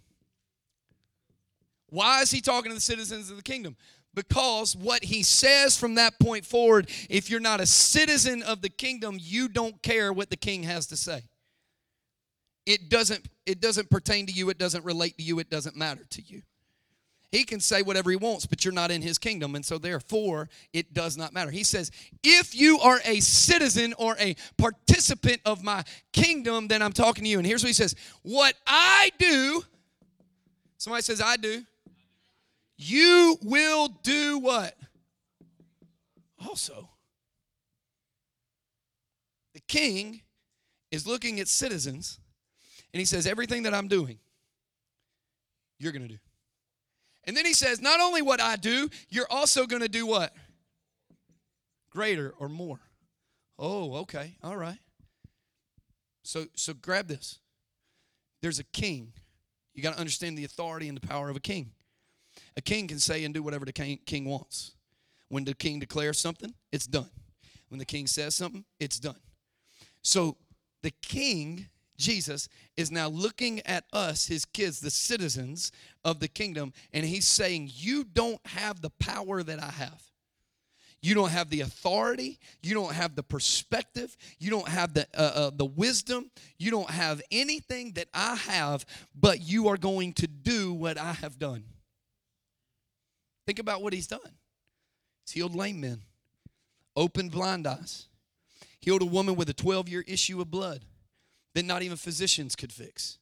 Why 1.87 2.21
is 2.21 2.31
he 2.31 2.39
talking 2.39 2.69
to 2.69 2.75
the 2.75 2.81
citizens 2.81 3.29
of 3.31 3.37
the 3.37 3.43
kingdom? 3.43 3.75
Because 4.15 4.75
what 4.75 5.03
he 5.03 5.21
says 5.23 5.77
from 5.77 5.95
that 5.95 6.19
point 6.19 6.45
forward, 6.45 6.89
if 7.09 7.29
you're 7.29 7.39
not 7.39 7.59
a 7.61 7.65
citizen 7.65 8.41
of 8.43 8.61
the 8.61 8.69
kingdom, 8.69 9.17
you 9.19 9.47
don't 9.47 9.81
care 9.81 10.11
what 10.13 10.29
the 10.29 10.37
king 10.37 10.63
has 10.63 10.87
to 10.87 10.97
say. 10.97 11.23
It 12.65 12.89
doesn't 12.89 13.27
it 13.45 13.61
doesn't 13.61 13.91
pertain 13.91 14.25
to 14.25 14.31
you, 14.31 14.49
it 14.49 14.57
doesn't 14.57 14.83
relate 14.83 15.17
to 15.17 15.23
you, 15.23 15.37
it 15.39 15.49
doesn't 15.49 15.75
matter 15.75 16.03
to 16.11 16.21
you. 16.23 16.41
He 17.31 17.43
can 17.43 17.59
say 17.59 17.81
whatever 17.81 18.09
he 18.09 18.15
wants, 18.15 18.45
but 18.45 18.63
you're 18.63 18.73
not 18.73 18.91
in 18.91 19.01
his 19.01 19.17
kingdom, 19.17 19.55
and 19.55 19.65
so 19.65 19.77
therefore 19.77 20.49
it 20.71 20.93
does 20.93 21.17
not 21.17 21.33
matter. 21.33 21.51
He 21.51 21.63
says, 21.63 21.91
if 22.23 22.55
you 22.55 22.79
are 22.79 23.01
a 23.03 23.19
citizen 23.19 23.93
or 23.97 24.15
a 24.19 24.35
participant 24.57 25.41
of 25.45 25.61
my 25.61 25.83
kingdom, 26.13 26.69
then 26.69 26.81
I'm 26.81 26.93
talking 26.93 27.25
to 27.25 27.29
you. 27.29 27.37
And 27.37 27.45
here's 27.45 27.61
what 27.61 27.67
he 27.67 27.73
says 27.73 27.95
What 28.21 28.55
I 28.65 29.11
do, 29.19 29.63
somebody 30.77 31.03
says, 31.03 31.21
I 31.21 31.35
do 31.35 31.65
you 32.77 33.37
will 33.41 33.87
do 33.87 34.39
what? 34.39 34.75
Also, 36.45 36.89
the 39.53 39.61
king 39.61 40.21
is 40.91 41.07
looking 41.07 41.39
at 41.39 41.47
citizens 41.47 42.19
and 42.93 42.99
he 42.99 43.05
says, 43.05 43.25
Everything 43.25 43.63
that 43.63 43.73
I'm 43.73 43.87
doing, 43.87 44.19
you're 45.79 45.91
going 45.91 46.03
to 46.03 46.13
do. 46.13 46.19
And 47.23 47.35
then 47.35 47.45
he 47.45 47.53
says, 47.53 47.81
Not 47.81 47.99
only 47.99 48.21
what 48.21 48.41
I 48.41 48.57
do, 48.57 48.89
you're 49.09 49.29
also 49.29 49.65
going 49.65 49.81
to 49.81 49.89
do 49.89 50.05
what? 50.05 50.33
Greater 51.89 52.33
or 52.39 52.49
more. 52.49 52.79
Oh, 53.57 53.95
okay. 53.97 54.35
All 54.43 54.57
right. 54.57 54.79
So 56.23 56.45
so 56.55 56.73
grab 56.73 57.07
this. 57.07 57.39
There's 58.41 58.59
a 58.59 58.63
king. 58.65 59.13
You 59.73 59.81
got 59.81 59.93
to 59.93 59.99
understand 59.99 60.37
the 60.37 60.45
authority 60.45 60.87
and 60.87 60.97
the 60.97 61.05
power 61.05 61.29
of 61.29 61.35
a 61.35 61.41
king. 61.41 61.71
A 62.57 62.61
king 62.61 62.87
can 62.87 62.99
say 62.99 63.23
and 63.25 63.33
do 63.33 63.43
whatever 63.43 63.65
the 63.65 63.73
king, 63.73 63.99
king 64.05 64.25
wants. 64.25 64.71
When 65.29 65.43
the 65.43 65.53
king 65.53 65.79
declares 65.79 66.19
something, 66.19 66.53
it's 66.71 66.87
done. 66.87 67.09
When 67.69 67.79
the 67.79 67.85
king 67.85 68.07
says 68.07 68.35
something, 68.35 68.63
it's 68.79 68.99
done. 68.99 69.19
So 70.01 70.37
the 70.83 70.91
king, 71.01 71.67
Jesus, 71.97 72.47
is 72.77 72.91
now 72.91 73.09
looking 73.09 73.59
at 73.61 73.85
us, 73.91 74.27
his 74.27 74.45
kids, 74.45 74.79
the 74.79 74.91
citizens 74.91 75.71
of 76.03 76.19
the 76.19 76.27
kingdom, 76.27 76.73
and 76.93 77.05
he's 77.05 77.27
saying, 77.27 77.71
You 77.73 78.03
don't 78.03 78.45
have 78.45 78.81
the 78.81 78.91
power 78.91 79.43
that 79.43 79.61
I 79.61 79.71
have. 79.71 80.01
You 81.01 81.13
don't 81.13 81.29
have 81.29 81.49
the 81.49 81.61
authority. 81.61 82.39
You 82.63 82.73
don't 82.73 82.93
have 82.93 83.15
the 83.15 83.21
perspective. 83.21 84.15
You 84.39 84.49
don't 84.49 84.67
have 84.67 84.93
the, 84.93 85.07
uh, 85.13 85.21
uh, 85.35 85.51
the 85.55 85.65
wisdom. 85.65 86.31
You 86.57 86.71
don't 86.71 86.89
have 86.89 87.21
anything 87.29 87.91
that 87.91 88.07
I 88.11 88.35
have, 88.35 88.85
but 89.13 89.39
you 89.41 89.67
are 89.67 89.77
going 89.77 90.13
to 90.13 90.27
do 90.27 90.73
what 90.73 90.97
I 90.97 91.13
have 91.13 91.37
done. 91.37 91.63
Think 93.45 93.59
about 93.59 93.81
what 93.81 93.93
he's 93.93 94.07
done. 94.07 94.19
He's 95.25 95.33
healed 95.33 95.55
lame 95.55 95.81
men, 95.81 96.01
opened 96.95 97.31
blind 97.31 97.67
eyes, 97.67 98.07
healed 98.79 99.01
a 99.01 99.05
woman 99.05 99.35
with 99.35 99.49
a 99.49 99.53
12 99.53 99.89
year 99.89 100.03
issue 100.07 100.41
of 100.41 100.49
blood 100.49 100.85
that 101.53 101.65
not 101.65 101.83
even 101.83 101.97
physicians 101.97 102.55
could 102.55 102.71
fix. 102.71 103.17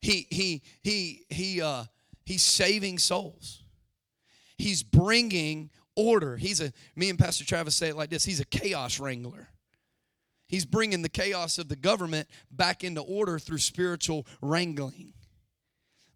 He, 0.00 0.26
he, 0.30 0.62
he, 0.82 1.24
he, 1.28 1.60
uh, 1.60 1.84
he's 2.24 2.42
saving 2.42 2.98
souls. 2.98 3.62
He's 4.56 4.82
bringing 4.82 5.70
order. 5.96 6.36
He's 6.36 6.60
a, 6.60 6.72
me 6.96 7.10
and 7.10 7.18
Pastor 7.18 7.44
Travis 7.44 7.76
say 7.76 7.88
it 7.88 7.96
like 7.96 8.10
this 8.10 8.24
he's 8.24 8.40
a 8.40 8.44
chaos 8.44 9.00
wrangler. 9.00 9.48
He's 10.48 10.64
bringing 10.66 11.02
the 11.02 11.08
chaos 11.08 11.58
of 11.58 11.68
the 11.68 11.76
government 11.76 12.28
back 12.50 12.82
into 12.82 13.00
order 13.00 13.38
through 13.38 13.58
spiritual 13.58 14.26
wrangling 14.42 15.14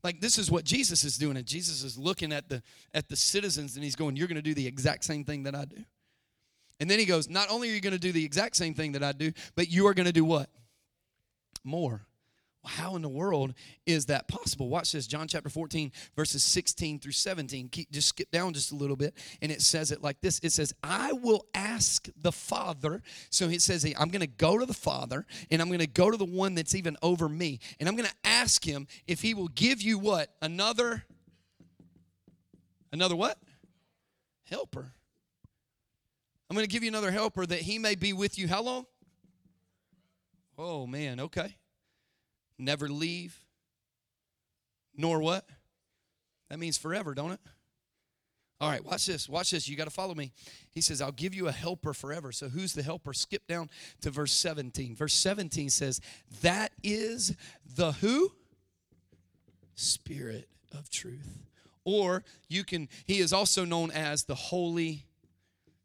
like 0.05 0.21
this 0.21 0.39
is 0.39 0.51
what 0.51 0.65
jesus 0.65 1.03
is 1.03 1.17
doing 1.19 1.37
and 1.37 1.47
jesus 1.47 1.83
is 1.83 1.99
looking 1.99 2.33
at 2.33 2.49
the 2.49 2.63
at 2.93 3.09
the 3.09 3.17
citizens 3.17 3.75
and 3.75 3.83
he's 3.83 3.97
going 3.97 4.15
you're 4.15 4.29
going 4.29 4.37
to 4.37 4.43
do 4.43 4.55
the 4.55 4.67
exact 4.67 5.03
same 5.03 5.25
thing 5.25 5.43
that 5.43 5.55
i 5.55 5.65
do 5.65 5.83
and 6.79 6.91
then 6.91 6.99
he 6.99 7.05
goes 7.05 7.29
not 7.29 7.51
only 7.51 7.71
are 7.71 7.75
you 7.75 7.81
going 7.81 7.93
to 7.93 7.99
do 7.99 8.13
the 8.13 8.25
exact 8.25 8.55
same 8.55 8.75
thing 8.75 8.93
that 8.93 9.03
i 9.03 9.11
do 9.11 9.33
but 9.57 9.69
you 9.69 9.87
are 9.87 9.95
going 9.95 10.07
to 10.07 10.13
do 10.13 10.25
what 10.25 10.49
more. 11.65 12.07
How 12.67 12.97
in 12.97 13.03
the 13.03 13.09
world 13.09 13.55
is 13.87 14.07
that 14.07 14.29
possible? 14.29 14.69
Watch 14.69 14.93
this. 14.93 15.07
John 15.07 15.29
chapter 15.29 15.49
14, 15.49 15.93
verses 16.17 16.43
16 16.43 16.99
through 16.99 17.13
17. 17.13 17.69
Keep, 17.69 17.91
just 17.91 18.09
skip 18.09 18.31
down 18.31 18.53
just 18.55 18.73
a 18.73 18.75
little 18.75 18.97
bit. 18.97 19.15
And 19.43 19.53
it 19.53 19.61
says 19.61 19.93
it 19.93 20.03
like 20.03 20.21
this 20.21 20.41
It 20.43 20.53
says, 20.53 20.73
I 20.83 21.13
will 21.13 21.47
ask 21.55 22.09
the 22.21 22.33
Father. 22.33 23.03
So 23.31 23.49
it 23.49 23.63
says, 23.63 23.85
I'm 23.99 24.09
going 24.09 24.21
to 24.21 24.27
go 24.27 24.59
to 24.59 24.67
the 24.67 24.75
Father, 24.75 25.27
and 25.51 25.61
I'm 25.61 25.69
going 25.69 25.81
to 25.81 25.87
go 25.87 26.11
to 26.11 26.17
the 26.17 26.25
one 26.25 26.55
that's 26.55 26.75
even 26.75 26.97
over 27.03 27.29
me. 27.29 27.61
And 27.79 27.89
I'm 27.89 27.97
going 27.97 28.09
to 28.09 28.29
ask 28.29 28.65
him 28.65 28.87
if 29.07 29.21
he 29.21 29.35
will 29.35 29.49
give 29.49 29.83
you 29.83 29.99
what? 29.99 30.31
Another, 30.41 31.05
another 32.93 33.17
what? 33.17 33.39
Helper. 34.45 34.93
I'm 36.49 36.57
going 36.57 36.67
to 36.67 36.73
give 36.73 36.83
you 36.83 36.89
another 36.89 37.11
helper 37.11 37.45
that 37.45 37.61
he 37.61 37.79
may 37.79 37.95
be 37.95 38.13
with 38.13 38.39
you. 38.39 38.49
How 38.49 38.63
long? 38.63 38.87
Oh, 40.57 40.87
man. 40.87 41.19
Okay 41.21 41.57
never 42.59 42.89
leave, 42.89 43.39
nor 44.97 45.21
what? 45.21 45.49
That 46.51 46.59
means 46.59 46.79
forever, 46.79 47.15
don't 47.15 47.33
it? 47.33 47.41
All 48.61 48.71
right, 48.71 48.85
watch 48.85 49.07
this. 49.07 49.29
Watch 49.29 49.51
this. 49.51 49.69
You 49.69 49.77
got 49.77 49.85
to 49.85 49.91
follow 49.91 50.15
me. 50.15 50.33
He 50.71 50.81
says, 50.81 51.03
I'll 51.03 51.13
give 51.13 51.35
you 51.35 51.49
a 51.49 51.53
helper 51.53 51.93
forever. 51.93 52.33
So, 52.33 52.49
who's 52.49 52.73
the 52.73 52.83
helper? 52.83 53.13
Skip 53.13 53.47
down 53.47 53.69
to 54.01 54.11
verse 54.11 54.33
17. 54.33 54.95
Verse 54.95 55.15
17 55.15 55.71
says, 55.71 56.01
That 56.43 56.73
is 56.83 57.35
the 57.77 57.93
who? 57.93 58.33
Spirit 59.75 60.49
of 60.73 60.89
truth. 60.89 61.43
Or 61.85 62.23
you 62.49 62.65
can, 62.65 62.89
he 63.05 63.19
is 63.19 63.33
also 63.33 63.65
known 63.65 63.91
as 63.91 64.25
the 64.25 64.35
Holy 64.35 65.05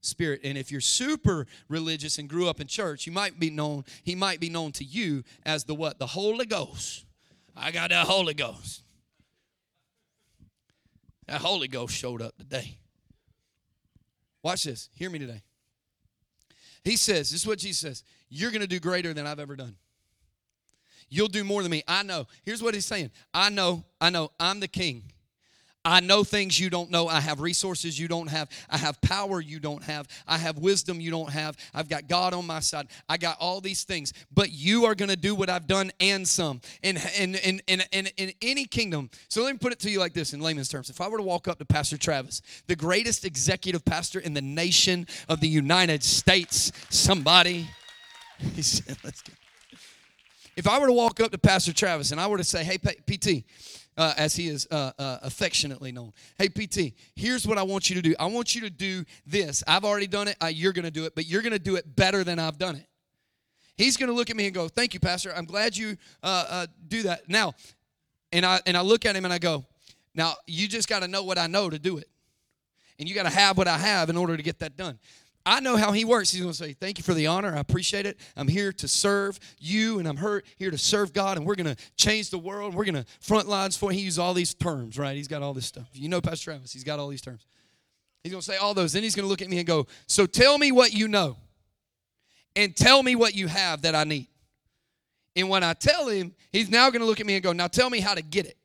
Spirit. 0.02 0.42
And 0.44 0.58
if 0.58 0.72
you're 0.72 0.82
super 0.82 1.46
religious 1.68 2.18
and 2.18 2.30
grew 2.30 2.48
up 2.48 2.60
in 2.60 2.68
church, 2.68 3.06
you 3.06 3.12
might 3.12 3.40
be 3.40 3.50
known, 3.50 3.84
he 4.04 4.16
might 4.16 4.40
be 4.40 4.50
known 4.50 4.72
to 4.74 4.84
you 4.84 5.24
as 5.46 5.64
the 5.66 5.76
what? 5.76 6.00
The 6.00 6.08
Holy 6.08 6.46
Ghost. 6.46 7.06
I 7.56 7.72
got 7.72 7.90
that 7.90 8.08
Holy 8.08 8.34
Ghost. 8.34 8.84
That 11.28 11.42
Holy 11.42 11.68
Ghost 11.68 11.96
showed 11.96 12.22
up 12.22 12.38
today. 12.38 12.78
Watch 14.42 14.64
this. 14.64 14.90
Hear 14.94 15.10
me 15.10 15.20
today. 15.20 15.44
He 16.84 16.96
says, 16.96 17.30
this 17.30 17.42
is 17.42 17.48
what 17.48 17.60
Jesus 17.60 17.80
says, 17.80 18.04
you're 18.30 18.52
going 18.52 18.62
to 18.62 18.68
do 18.68 18.80
greater 18.80 19.14
than 19.14 19.28
I've 19.28 19.40
ever 19.40 19.56
done. 19.56 19.76
You'll 21.10 21.28
do 21.28 21.44
more 21.44 21.62
than 21.62 21.72
me. 21.72 21.84
I 21.88 22.04
know. 22.04 22.28
Here's 22.44 22.64
what 22.64 22.74
he's 22.74 22.86
saying. 22.86 23.12
I 23.34 23.50
know, 23.50 23.84
I 24.00 24.10
know, 24.10 24.32
I'm 24.40 24.60
the 24.60 24.68
king. 24.68 25.04
I 25.86 26.02
know 26.02 26.26
things 26.26 26.60
you 26.60 26.70
don't 26.70 26.92
know. 26.92 27.08
I 27.08 27.22
have 27.22 27.40
resources 27.40 27.98
you 27.98 28.10
don't 28.10 28.28
have. 28.28 28.50
I 28.70 28.78
have 28.78 29.00
power 29.02 29.40
you 29.40 29.60
don't 29.60 29.84
have. 29.84 30.08
I 30.28 30.38
have 30.38 30.58
wisdom 30.58 31.00
you 31.00 31.10
don't 31.10 31.30
have. 31.30 31.56
I've 31.74 31.88
got 31.88 32.08
God 32.10 32.34
on 32.34 32.46
my 32.46 32.60
side. 32.60 32.88
I 33.08 33.18
got 33.18 33.38
all 33.40 33.62
these 33.62 33.86
things. 33.86 34.14
But 34.34 34.52
you 34.52 34.86
are 34.86 34.94
going 34.94 35.10
to 35.10 35.16
do 35.16 35.36
what 35.36 35.50
I've 35.50 35.68
done 35.68 35.92
and 36.02 36.28
some 36.28 36.60
in, 36.84 36.98
in, 37.18 37.36
in, 37.36 37.62
in, 37.68 37.82
in, 37.92 38.08
in 38.18 38.34
any 38.42 38.66
kingdom. 38.66 39.10
So 39.30 39.42
let 39.44 39.54
me 39.54 39.58
put 39.58 39.72
it 39.72 39.80
to 39.80 39.90
you 39.90 40.00
like 40.00 40.14
this 40.14 40.34
in 40.34 40.42
layman's 40.42 40.68
terms. 40.68 40.90
If 40.90 41.00
I 41.00 41.08
were 41.08 41.18
to 41.18 41.24
walk 41.24 41.48
up 41.48 41.58
to 41.60 41.66
Pastor 41.66 41.98
Travis, 41.98 42.42
the 42.68 42.76
greatest 42.76 43.24
executive 43.24 43.86
pastor 43.86 44.20
in 44.20 44.34
the 44.34 44.42
nation 44.42 45.08
of 45.30 45.40
the 45.40 45.48
United 45.48 46.04
States, 46.04 46.74
somebody, 46.90 47.70
he 48.54 48.62
said, 48.62 48.98
let's 49.04 49.22
go. 49.22 49.34
If 50.58 50.68
I 50.68 50.78
were 50.78 50.88
to 50.88 50.94
walk 50.94 51.22
up 51.22 51.32
to 51.32 51.38
Pastor 51.38 51.72
Travis 51.72 52.12
and 52.12 52.20
I 52.20 52.28
were 52.28 52.38
to 52.38 52.44
say, 52.44 52.66
hey, 52.66 52.78
PT, 52.78 53.46
uh, 54.00 54.14
as 54.18 54.34
he 54.36 54.48
is 54.48 54.66
uh, 54.72 54.92
uh, 54.98 55.18
affectionately 55.22 55.92
known. 55.92 56.14
Hey, 56.38 56.48
PT, 56.48 56.94
here's 57.16 57.46
what 57.46 57.58
I 57.58 57.64
want 57.64 57.90
you 57.90 57.98
to 57.98 58.02
do. 58.02 58.16
I 58.18 58.28
want 58.28 58.56
you 58.56 58.62
to 58.62 58.70
do 58.70 59.04
this. 59.28 59.62
I've 59.68 59.84
already 59.84 60.08
done 60.08 60.30
it. 60.30 60.38
Uh, 60.42 60.48
you're 60.48 60.72
going 60.72 60.86
to 60.86 60.92
do 60.92 61.04
it, 61.04 61.14
but 61.16 61.28
you're 61.28 61.42
going 61.42 61.54
to 61.54 61.60
do 61.60 61.76
it 61.76 61.96
better 61.98 62.24
than 62.24 62.40
I've 62.40 62.58
done 62.58 62.78
it. 62.78 62.88
He's 63.78 63.98
going 63.98 64.08
to 64.08 64.16
look 64.16 64.30
at 64.30 64.38
me 64.38 64.46
and 64.46 64.56
go, 64.56 64.70
"Thank 64.70 64.94
you, 64.94 65.02
Pastor. 65.02 65.34
I'm 65.36 65.46
glad 65.46 65.76
you 65.76 65.98
uh, 66.24 66.46
uh, 66.50 66.68
do 66.88 67.04
that." 67.04 67.30
Now, 67.30 67.54
and 68.32 68.46
I 68.46 68.62
and 68.66 68.76
I 68.76 68.82
look 68.82 69.06
at 69.06 69.16
him 69.16 69.26
and 69.26 69.34
I 69.34 69.38
go, 69.38 69.66
"Now 70.16 70.34
you 70.48 70.68
just 70.68 70.88
got 70.88 71.02
to 71.02 71.08
know 71.08 71.24
what 71.24 71.38
I 71.38 71.48
know 71.48 71.70
to 71.70 71.80
do 71.80 71.98
it, 71.98 72.10
and 73.00 73.08
you 73.08 73.16
got 73.16 73.24
to 73.24 73.30
have 73.30 73.58
what 73.58 73.68
I 73.68 73.78
have 73.78 74.10
in 74.10 74.18
order 74.18 74.36
to 74.36 74.44
get 74.44 74.60
that 74.60 74.76
done." 74.78 74.98
I 75.46 75.62
know 75.62 75.78
how 75.78 75.92
he 75.92 76.06
works. 76.06 76.32
He's 76.32 76.42
going 76.42 76.52
to 76.52 76.58
say, 76.58 76.74
Thank 76.74 76.98
you 76.98 77.04
for 77.04 77.14
the 77.14 77.28
honor. 77.28 77.56
I 77.56 77.60
appreciate 77.60 78.06
it. 78.06 78.20
I'm 78.36 78.48
here 78.48 78.72
to 78.74 78.88
serve 78.88 79.40
you, 79.58 80.00
and 80.00 80.08
I'm 80.08 80.18
here 80.58 80.72
to 80.72 80.78
serve 80.78 81.14
God, 81.14 81.38
and 81.38 81.46
we're 81.46 81.56
going 81.56 81.74
to 81.74 81.82
change 81.96 82.30
the 82.30 82.38
world. 82.38 82.76
We're 82.76 82.86
going 82.86 82.96
to 82.96 83.06
front 83.22 83.48
lines 83.48 83.78
for 83.78 83.92
He 83.92 84.02
uses 84.02 84.20
all 84.20 84.34
these 84.34 84.54
terms, 84.54 84.98
right? 84.98 85.16
He's 85.16 85.28
got 85.28 85.42
all 85.42 85.54
this 85.54 85.66
stuff. 85.66 85.88
You 85.94 86.10
know 86.10 86.22
Pastor 86.22 86.52
Travis, 86.52 86.74
he's 86.74 86.84
got 86.84 87.00
all 87.00 87.08
these 87.08 87.22
terms. 87.22 87.46
He's 88.24 88.32
going 88.32 88.42
to 88.42 88.46
say 88.46 88.58
all 88.58 88.74
those. 88.74 88.94
Then 88.94 89.04
he's 89.04 89.16
going 89.16 89.24
to 89.24 89.30
look 89.30 89.42
at 89.42 89.50
me 89.50 89.60
and 89.60 89.68
go, 89.68 89.88
So 90.08 90.26
tell 90.26 90.58
me 90.58 90.72
what 90.72 90.94
you 90.94 91.08
know, 91.08 91.38
and 92.56 92.76
tell 92.76 93.02
me 93.02 93.16
what 93.16 93.34
you 93.34 93.48
have 93.48 93.84
that 93.84 93.96
I 93.96 94.04
need. 94.04 94.28
And 95.36 95.48
when 95.48 95.64
I 95.64 95.74
tell 95.74 96.08
him, 96.10 96.34
he's 96.52 96.70
now 96.70 96.90
going 96.90 97.00
to 97.02 97.06
look 97.06 97.20
at 97.20 97.26
me 97.26 97.36
and 97.36 97.44
go, 97.44 97.54
Now 97.54 97.68
tell 97.68 97.90
me 97.90 98.02
how 98.02 98.14
to 98.14 98.22
get 98.22 98.46
it. 98.46 98.58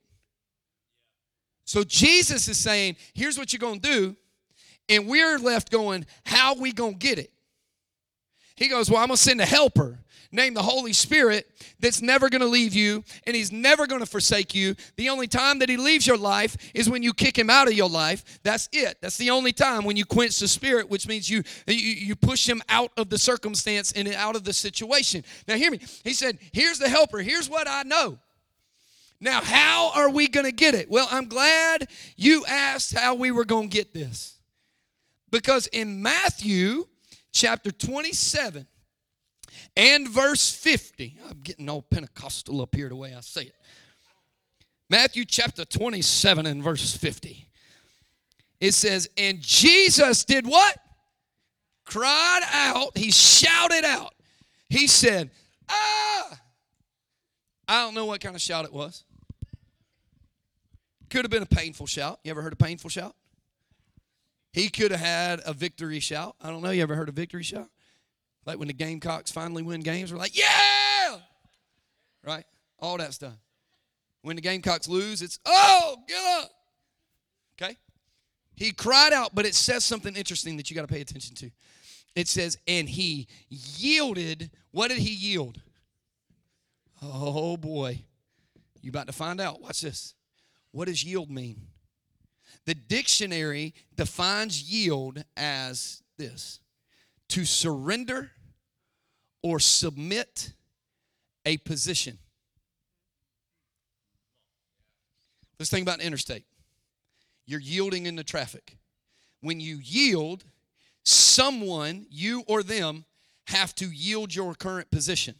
So 1.64 1.84
Jesus 1.84 2.48
is 2.48 2.58
saying, 2.58 2.96
Here's 3.14 3.38
what 3.38 3.52
you're 3.52 3.60
going 3.60 3.80
to 3.80 3.88
do 3.88 4.16
and 4.88 5.06
we're 5.06 5.38
left 5.38 5.70
going, 5.70 6.06
How 6.24 6.54
we 6.54 6.72
going 6.72 6.94
to 6.94 6.98
get 6.98 7.18
it? 7.18 7.30
He 8.56 8.68
goes, 8.68 8.90
Well, 8.90 9.00
I'm 9.00 9.08
going 9.08 9.16
to 9.16 9.22
send 9.22 9.40
a 9.40 9.46
helper 9.46 9.98
named 10.34 10.56
the 10.56 10.62
Holy 10.62 10.92
Spirit 10.92 11.46
that's 11.78 12.02
never 12.02 12.28
going 12.28 12.40
to 12.40 12.46
leave 12.46 12.74
you 12.74 13.04
and 13.26 13.36
he's 13.36 13.52
never 13.52 13.86
going 13.86 14.00
to 14.00 14.06
forsake 14.06 14.54
you. 14.54 14.74
The 14.96 15.08
only 15.08 15.28
time 15.28 15.60
that 15.60 15.68
he 15.68 15.76
leaves 15.76 16.06
your 16.06 16.16
life 16.16 16.56
is 16.74 16.90
when 16.90 17.02
you 17.02 17.14
kick 17.14 17.38
him 17.38 17.48
out 17.48 17.68
of 17.68 17.74
your 17.74 17.88
life. 17.88 18.40
That's 18.42 18.68
it. 18.72 18.98
That's 19.00 19.16
the 19.16 19.30
only 19.30 19.52
time 19.52 19.84
when 19.84 19.96
you 19.96 20.04
quench 20.04 20.38
the 20.38 20.48
spirit, 20.48 20.90
which 20.90 21.06
means 21.06 21.30
you 21.30 21.42
you, 21.66 21.74
you 21.76 22.16
push 22.16 22.48
him 22.48 22.62
out 22.68 22.90
of 22.96 23.08
the 23.08 23.18
circumstance 23.18 23.92
and 23.92 24.08
out 24.08 24.36
of 24.36 24.44
the 24.44 24.52
situation. 24.52 25.24
Now 25.46 25.54
hear 25.54 25.70
me. 25.70 25.80
He 26.02 26.12
said, 26.12 26.38
"Here's 26.52 26.78
the 26.78 26.88
helper. 26.88 27.18
Here's 27.18 27.48
what 27.48 27.68
I 27.68 27.84
know." 27.84 28.18
Now, 29.20 29.40
how 29.42 29.92
are 29.94 30.10
we 30.10 30.28
going 30.28 30.44
to 30.44 30.52
get 30.52 30.74
it? 30.74 30.90
Well, 30.90 31.08
I'm 31.10 31.28
glad 31.28 31.88
you 32.16 32.44
asked 32.46 32.92
how 32.92 33.14
we 33.14 33.30
were 33.30 33.46
going 33.46 33.70
to 33.70 33.74
get 33.74 33.94
this. 33.94 34.33
Because 35.34 35.66
in 35.66 36.00
Matthew 36.00 36.86
chapter 37.32 37.72
27 37.72 38.68
and 39.76 40.08
verse 40.08 40.52
50, 40.52 41.18
I'm 41.28 41.40
getting 41.40 41.68
all 41.68 41.82
Pentecostal 41.82 42.62
up 42.62 42.72
here 42.72 42.88
the 42.88 42.94
way 42.94 43.16
I 43.16 43.20
say 43.20 43.46
it. 43.46 43.54
Matthew 44.88 45.24
chapter 45.24 45.64
27 45.64 46.46
and 46.46 46.62
verse 46.62 46.96
50. 46.96 47.48
It 48.60 48.74
says, 48.74 49.10
And 49.18 49.40
Jesus 49.40 50.24
did 50.24 50.46
what? 50.46 50.76
Cried 51.84 52.42
out. 52.52 52.96
He 52.96 53.10
shouted 53.10 53.84
out. 53.84 54.14
He 54.68 54.86
said, 54.86 55.32
Ah! 55.68 56.40
I 57.66 57.82
don't 57.82 57.94
know 57.94 58.04
what 58.04 58.20
kind 58.20 58.36
of 58.36 58.40
shout 58.40 58.66
it 58.66 58.72
was. 58.72 59.02
Could 61.10 61.24
have 61.24 61.30
been 61.32 61.42
a 61.42 61.46
painful 61.46 61.86
shout. 61.86 62.20
You 62.22 62.30
ever 62.30 62.40
heard 62.40 62.52
a 62.52 62.56
painful 62.56 62.88
shout? 62.88 63.16
He 64.54 64.68
could 64.68 64.92
have 64.92 65.00
had 65.00 65.40
a 65.44 65.52
victory 65.52 65.98
shout. 65.98 66.36
I 66.40 66.48
don't 66.48 66.62
know. 66.62 66.70
You 66.70 66.84
ever 66.84 66.94
heard 66.94 67.08
a 67.08 67.12
victory 67.12 67.42
shout? 67.42 67.68
Like 68.46 68.56
when 68.56 68.68
the 68.68 68.74
Gamecocks 68.74 69.32
finally 69.32 69.64
win 69.64 69.80
games, 69.80 70.12
we're 70.12 70.18
like, 70.18 70.38
yeah! 70.38 71.16
Right? 72.22 72.44
All 72.78 72.96
that 72.98 73.12
stuff. 73.14 73.34
When 74.22 74.36
the 74.36 74.42
Gamecocks 74.42 74.88
lose, 74.88 75.22
it's, 75.22 75.40
oh, 75.44 75.96
get 76.06 76.22
up! 76.40 76.50
Okay? 77.60 77.76
He 78.54 78.70
cried 78.70 79.12
out, 79.12 79.34
but 79.34 79.44
it 79.44 79.56
says 79.56 79.84
something 79.84 80.14
interesting 80.14 80.56
that 80.58 80.70
you 80.70 80.76
got 80.76 80.82
to 80.82 80.94
pay 80.94 81.00
attention 81.00 81.34
to. 81.34 81.50
It 82.14 82.28
says, 82.28 82.56
and 82.68 82.88
he 82.88 83.26
yielded. 83.48 84.52
What 84.70 84.86
did 84.86 84.98
he 84.98 85.12
yield? 85.12 85.60
Oh 87.02 87.56
boy. 87.56 88.04
You 88.82 88.90
about 88.90 89.08
to 89.08 89.12
find 89.12 89.40
out. 89.40 89.60
Watch 89.60 89.80
this. 89.80 90.14
What 90.70 90.86
does 90.86 91.02
yield 91.02 91.28
mean? 91.28 91.60
The 92.66 92.74
dictionary 92.74 93.74
defines 93.94 94.62
yield 94.62 95.24
as 95.36 96.02
this 96.16 96.60
to 97.28 97.44
surrender 97.44 98.30
or 99.42 99.58
submit 99.60 100.52
a 101.44 101.58
position. 101.58 102.18
Let's 105.58 105.70
think 105.70 105.86
about 105.86 106.00
interstate. 106.00 106.44
You're 107.46 107.60
yielding 107.60 108.06
into 108.06 108.24
traffic. 108.24 108.78
When 109.40 109.60
you 109.60 109.78
yield, 109.82 110.44
someone, 111.04 112.06
you 112.10 112.44
or 112.48 112.62
them, 112.62 113.04
have 113.48 113.74
to 113.76 113.86
yield 113.86 114.34
your 114.34 114.54
current 114.54 114.90
position. 114.90 115.34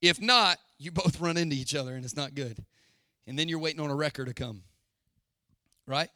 If 0.00 0.20
not, 0.20 0.58
you 0.78 0.90
both 0.90 1.20
run 1.20 1.36
into 1.36 1.56
each 1.56 1.74
other 1.74 1.94
and 1.94 2.04
it's 2.04 2.16
not 2.16 2.34
good. 2.34 2.64
And 3.26 3.38
then 3.38 3.48
you're 3.48 3.58
waiting 3.58 3.80
on 3.80 3.90
a 3.90 3.94
wrecker 3.94 4.24
to 4.24 4.32
come 4.32 4.62
right? 5.86 6.08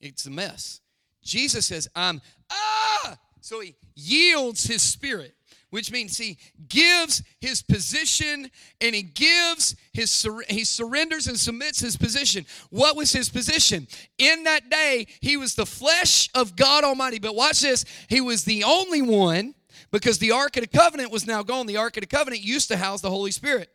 It's 0.00 0.26
a 0.26 0.30
mess. 0.30 0.80
Jesus 1.22 1.66
says, 1.66 1.88
I'm, 1.94 2.20
ah! 2.50 3.18
So 3.40 3.60
he 3.60 3.76
yields 3.94 4.64
his 4.64 4.82
spirit, 4.82 5.34
which 5.70 5.92
means 5.92 6.16
he 6.16 6.38
gives 6.68 7.22
his 7.40 7.62
position 7.62 8.50
and 8.80 8.94
he 8.94 9.02
gives 9.02 9.76
his, 9.92 10.26
he 10.48 10.64
surrenders 10.64 11.26
and 11.26 11.38
submits 11.38 11.80
his 11.80 11.96
position. 11.96 12.46
What 12.70 12.96
was 12.96 13.12
his 13.12 13.28
position? 13.28 13.86
In 14.18 14.44
that 14.44 14.70
day, 14.70 15.06
he 15.20 15.36
was 15.36 15.54
the 15.54 15.66
flesh 15.66 16.28
of 16.34 16.56
God 16.56 16.84
Almighty. 16.84 17.18
But 17.18 17.34
watch 17.34 17.60
this, 17.60 17.84
he 18.08 18.20
was 18.20 18.44
the 18.44 18.64
only 18.64 19.02
one 19.02 19.54
because 19.90 20.18
the 20.18 20.32
Ark 20.32 20.56
of 20.56 20.62
the 20.62 20.78
Covenant 20.78 21.12
was 21.12 21.26
now 21.26 21.42
gone. 21.42 21.66
The 21.66 21.76
Ark 21.76 21.96
of 21.96 22.02
the 22.02 22.06
Covenant 22.06 22.42
used 22.42 22.68
to 22.68 22.76
house 22.76 23.00
the 23.00 23.10
Holy 23.10 23.30
Spirit. 23.30 23.70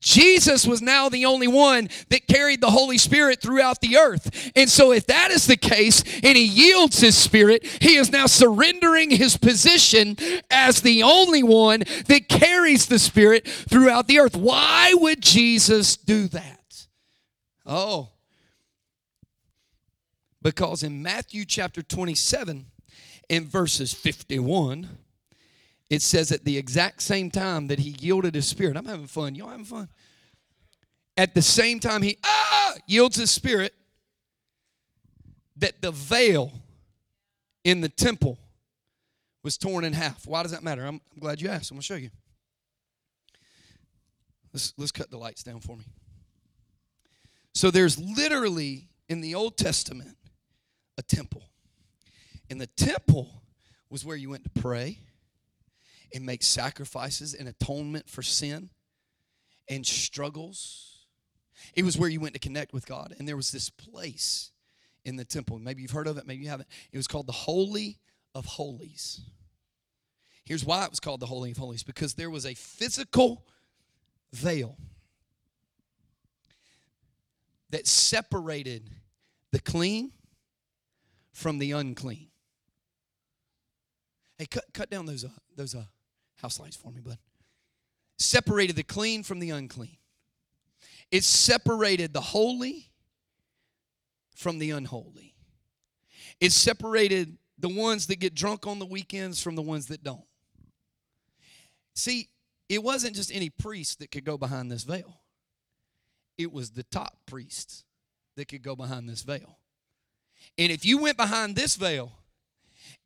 Jesus 0.00 0.66
was 0.66 0.82
now 0.82 1.08
the 1.08 1.24
only 1.24 1.48
one 1.48 1.88
that 2.10 2.26
carried 2.26 2.60
the 2.60 2.70
Holy 2.70 2.98
Spirit 2.98 3.40
throughout 3.40 3.80
the 3.80 3.96
earth. 3.96 4.52
And 4.54 4.70
so, 4.70 4.92
if 4.92 5.06
that 5.06 5.30
is 5.30 5.46
the 5.46 5.56
case, 5.56 6.02
and 6.22 6.36
he 6.36 6.44
yields 6.44 7.00
his 7.00 7.16
spirit, 7.16 7.64
he 7.80 7.96
is 7.96 8.12
now 8.12 8.26
surrendering 8.26 9.10
his 9.10 9.36
position 9.36 10.16
as 10.50 10.82
the 10.82 11.02
only 11.02 11.42
one 11.42 11.80
that 12.06 12.28
carries 12.28 12.86
the 12.86 12.98
Spirit 12.98 13.46
throughout 13.46 14.06
the 14.06 14.18
earth. 14.18 14.36
Why 14.36 14.92
would 14.94 15.20
Jesus 15.22 15.96
do 15.96 16.28
that? 16.28 16.86
Oh, 17.64 18.10
because 20.42 20.84
in 20.84 21.02
Matthew 21.02 21.44
chapter 21.44 21.82
27, 21.82 22.66
in 23.28 23.46
verses 23.46 23.92
51, 23.92 24.88
it 25.88 26.02
says 26.02 26.32
at 26.32 26.44
the 26.44 26.58
exact 26.58 27.02
same 27.02 27.30
time 27.30 27.68
that 27.68 27.78
he 27.78 27.90
yielded 27.90 28.34
his 28.34 28.46
spirit. 28.46 28.76
I'm 28.76 28.86
having 28.86 29.06
fun. 29.06 29.34
Y'all 29.34 29.48
having 29.48 29.64
fun? 29.64 29.88
At 31.16 31.34
the 31.34 31.42
same 31.42 31.80
time 31.80 32.02
he 32.02 32.18
ah, 32.24 32.74
yields 32.86 33.16
his 33.16 33.30
spirit, 33.30 33.72
that 35.56 35.80
the 35.80 35.90
veil 35.90 36.52
in 37.64 37.80
the 37.80 37.88
temple 37.88 38.38
was 39.42 39.56
torn 39.56 39.84
in 39.84 39.92
half. 39.92 40.26
Why 40.26 40.42
does 40.42 40.52
that 40.52 40.62
matter? 40.62 40.82
I'm, 40.84 41.00
I'm 41.14 41.20
glad 41.20 41.40
you 41.40 41.48
asked. 41.48 41.70
I'm 41.70 41.76
going 41.76 41.82
to 41.82 41.86
show 41.86 41.94
you. 41.94 42.10
Let's, 44.52 44.74
let's 44.76 44.92
cut 44.92 45.10
the 45.10 45.18
lights 45.18 45.42
down 45.42 45.60
for 45.60 45.76
me. 45.76 45.84
So 47.54 47.70
there's 47.70 47.98
literally 47.98 48.88
in 49.08 49.20
the 49.20 49.34
Old 49.34 49.56
Testament 49.56 50.16
a 50.98 51.02
temple. 51.02 51.42
And 52.50 52.60
the 52.60 52.66
temple 52.66 53.42
was 53.88 54.04
where 54.04 54.16
you 54.16 54.30
went 54.30 54.44
to 54.44 54.60
pray 54.60 54.98
and 56.14 56.24
make 56.24 56.42
sacrifices 56.42 57.34
and 57.34 57.48
atonement 57.48 58.08
for 58.08 58.22
sin 58.22 58.70
and 59.68 59.86
struggles. 59.86 61.06
It 61.74 61.84
was 61.84 61.98
where 61.98 62.08
you 62.08 62.20
went 62.20 62.34
to 62.34 62.40
connect 62.40 62.72
with 62.72 62.86
God. 62.86 63.14
And 63.18 63.26
there 63.26 63.36
was 63.36 63.50
this 63.50 63.70
place 63.70 64.50
in 65.04 65.16
the 65.16 65.24
temple. 65.24 65.58
Maybe 65.58 65.82
you've 65.82 65.90
heard 65.90 66.06
of 66.06 66.18
it, 66.18 66.26
maybe 66.26 66.44
you 66.44 66.50
haven't. 66.50 66.68
It 66.92 66.96
was 66.96 67.06
called 67.06 67.26
the 67.26 67.32
Holy 67.32 67.98
of 68.34 68.44
Holies. 68.44 69.20
Here's 70.44 70.64
why 70.64 70.84
it 70.84 70.90
was 70.90 71.00
called 71.00 71.20
the 71.20 71.26
Holy 71.26 71.50
of 71.50 71.56
Holies 71.56 71.82
because 71.82 72.14
there 72.14 72.30
was 72.30 72.46
a 72.46 72.54
physical 72.54 73.44
veil 74.32 74.76
that 77.70 77.86
separated 77.86 78.90
the 79.50 79.58
clean 79.58 80.12
from 81.32 81.58
the 81.58 81.72
unclean. 81.72 82.28
Hey, 84.38 84.46
cut, 84.46 84.64
cut 84.72 84.90
down 84.90 85.06
those, 85.06 85.24
uh, 85.24 85.30
those 85.56 85.74
uh, 85.74 85.84
house 86.40 86.60
lights 86.60 86.76
for 86.76 86.90
me, 86.92 87.00
bud. 87.00 87.18
Separated 88.18 88.76
the 88.76 88.82
clean 88.82 89.22
from 89.22 89.38
the 89.38 89.50
unclean. 89.50 89.96
It 91.10 91.24
separated 91.24 92.12
the 92.12 92.20
holy 92.20 92.90
from 94.34 94.58
the 94.58 94.70
unholy. 94.70 95.34
It 96.40 96.52
separated 96.52 97.36
the 97.58 97.68
ones 97.68 98.06
that 98.08 98.20
get 98.20 98.34
drunk 98.34 98.66
on 98.66 98.78
the 98.78 98.86
weekends 98.86 99.42
from 99.42 99.54
the 99.54 99.62
ones 99.62 99.86
that 99.86 100.02
don't. 100.02 100.24
See, 101.94 102.28
it 102.68 102.82
wasn't 102.82 103.16
just 103.16 103.34
any 103.34 103.48
priest 103.48 104.00
that 104.00 104.10
could 104.10 104.24
go 104.24 104.36
behind 104.36 104.70
this 104.70 104.84
veil, 104.84 105.20
it 106.36 106.52
was 106.52 106.70
the 106.70 106.82
top 106.84 107.16
priests 107.26 107.84
that 108.36 108.48
could 108.48 108.62
go 108.62 108.76
behind 108.76 109.08
this 109.08 109.22
veil. 109.22 109.58
And 110.58 110.70
if 110.70 110.84
you 110.84 110.98
went 110.98 111.16
behind 111.16 111.56
this 111.56 111.76
veil 111.76 112.12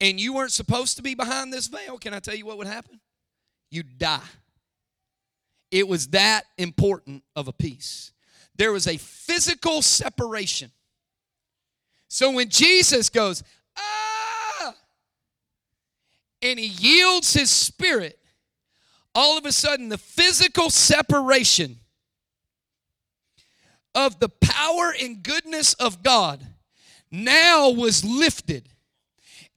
and 0.01 0.19
you 0.19 0.35
weren't 0.35 0.53
supposed 0.53 0.97
to 0.97 1.03
be 1.03 1.15
behind 1.15 1.53
this 1.53 1.69
veil, 1.69 1.99
can 1.99 2.13
I 2.13 2.19
tell 2.19 2.35
you 2.35 2.47
what 2.47 2.59
would 2.59 2.67
happen? 2.67 3.01
You'd 3.71 3.99
die. 3.99 4.21
It 5.71 5.87
was 5.87 6.09
that 6.09 6.45
important 6.59 7.23
of 7.37 7.49
a 7.49 7.53
piece. 7.53 8.12
There 8.57 8.73
was 8.73 8.87
a 8.87 8.97
physical 8.97 9.83
separation. 9.83 10.71
So 12.09 12.33
when 12.33 12.49
Jesus 12.49 13.09
goes, 13.09 13.45
ah, 13.77 14.75
and 16.43 16.59
he 16.59 16.67
yields 16.67 17.33
his 17.33 17.50
spirit, 17.50 18.19
all 19.15 19.39
of 19.39 19.47
a 19.47 19.52
sudden 19.52 19.89
the 19.89 19.99
physical 19.99 20.71
separation 20.71 21.78
of 23.95 24.19
the 24.19 24.28
power 24.28 24.93
and 25.00 25.23
goodness 25.23 25.75
of 25.75 26.02
God 26.02 26.45
now 27.11 27.71
was 27.71 28.04
lifted 28.04 28.69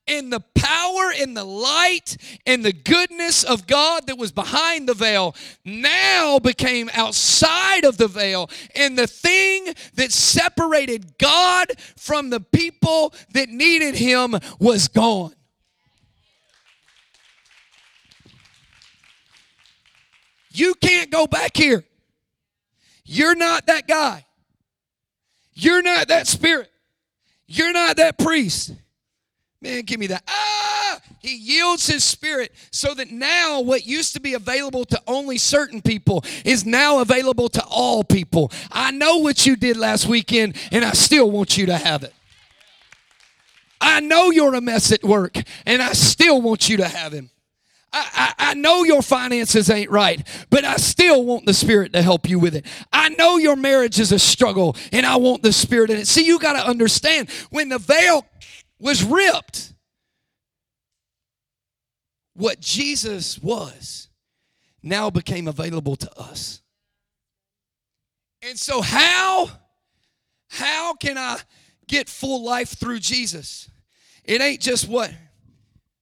and 0.07 0.31
the 0.31 0.41
power 0.55 1.13
and 1.17 1.35
the 1.35 1.43
light 1.43 2.17
and 2.45 2.63
the 2.63 2.73
goodness 2.73 3.43
of 3.43 3.67
God 3.67 4.07
that 4.07 4.17
was 4.17 4.31
behind 4.31 4.87
the 4.87 4.93
veil 4.93 5.35
now 5.63 6.39
became 6.39 6.89
outside 6.93 7.85
of 7.85 7.97
the 7.97 8.07
veil. 8.07 8.49
And 8.75 8.97
the 8.97 9.07
thing 9.07 9.73
that 9.95 10.11
separated 10.11 11.17
God 11.17 11.67
from 11.95 12.29
the 12.29 12.41
people 12.41 13.13
that 13.33 13.49
needed 13.49 13.95
Him 13.95 14.35
was 14.59 14.87
gone. 14.87 15.33
You 20.51 20.75
can't 20.75 21.09
go 21.09 21.25
back 21.25 21.57
here. 21.57 21.83
You're 23.05 23.35
not 23.35 23.65
that 23.67 23.87
guy. 23.87 24.25
You're 25.53 25.81
not 25.81 26.09
that 26.09 26.27
spirit. 26.27 26.69
You're 27.47 27.73
not 27.73 27.97
that 27.97 28.17
priest. 28.17 28.73
Man, 29.63 29.83
give 29.83 29.97
me 29.97 30.07
that. 30.07 30.23
Ah! 30.27 30.99
He 31.19 31.37
yields 31.37 31.87
his 31.87 32.03
spirit 32.03 32.51
so 32.69 32.93
that 32.95 33.11
now 33.11 33.61
what 33.61 33.85
used 33.85 34.13
to 34.13 34.19
be 34.19 34.33
available 34.33 34.83
to 34.83 35.01
only 35.07 35.37
certain 35.37 35.81
people 35.81 36.25
is 36.43 36.65
now 36.65 36.99
available 36.99 37.47
to 37.47 37.63
all 37.63 38.03
people. 38.03 38.51
I 38.69 38.91
know 38.91 39.19
what 39.19 39.45
you 39.45 39.55
did 39.55 39.77
last 39.77 40.05
weekend, 40.05 40.57
and 40.73 40.83
I 40.83 40.91
still 40.91 41.31
want 41.31 41.57
you 41.57 41.67
to 41.67 41.77
have 41.77 42.03
it. 42.03 42.13
I 43.79 44.01
know 44.01 44.31
you're 44.31 44.53
a 44.53 44.59
mess 44.59 44.91
at 44.91 45.01
work, 45.01 45.37
and 45.65 45.81
I 45.81 45.93
still 45.93 46.41
want 46.41 46.67
you 46.67 46.77
to 46.77 46.87
have 46.87 47.13
him. 47.13 47.29
I, 47.93 48.33
I, 48.37 48.49
I, 48.49 48.53
know 48.55 48.83
your 48.83 49.01
finances 49.03 49.69
ain't 49.69 49.91
right, 49.91 50.25
but 50.49 50.65
I 50.65 50.77
still 50.77 51.23
want 51.23 51.45
the 51.45 51.53
Spirit 51.53 51.93
to 51.93 52.01
help 52.01 52.27
you 52.27 52.39
with 52.39 52.55
it. 52.55 52.65
I 52.91 53.09
know 53.09 53.37
your 53.37 53.55
marriage 53.55 53.99
is 53.99 54.11
a 54.11 54.17
struggle, 54.17 54.75
and 54.91 55.05
I 55.05 55.17
want 55.17 55.43
the 55.43 55.53
Spirit 55.53 55.91
in 55.91 55.97
it. 55.97 56.07
See, 56.07 56.25
you 56.25 56.39
got 56.39 56.53
to 56.53 56.67
understand 56.67 57.29
when 57.51 57.69
the 57.69 57.77
veil 57.77 58.25
was 58.83 59.03
ripped, 59.03 59.73
what 62.35 62.59
Jesus 62.59 63.39
was 63.39 64.09
now 64.83 65.09
became 65.09 65.47
available 65.47 65.95
to 65.95 66.19
us. 66.19 66.61
And 68.41 68.59
so, 68.59 68.81
how, 68.81 69.49
how 70.49 70.93
can 70.93 71.17
I 71.17 71.37
get 71.87 72.09
full 72.09 72.43
life 72.43 72.77
through 72.77 72.99
Jesus? 72.99 73.69
It 74.23 74.41
ain't 74.41 74.61
just 74.61 74.87
what, 74.87 75.11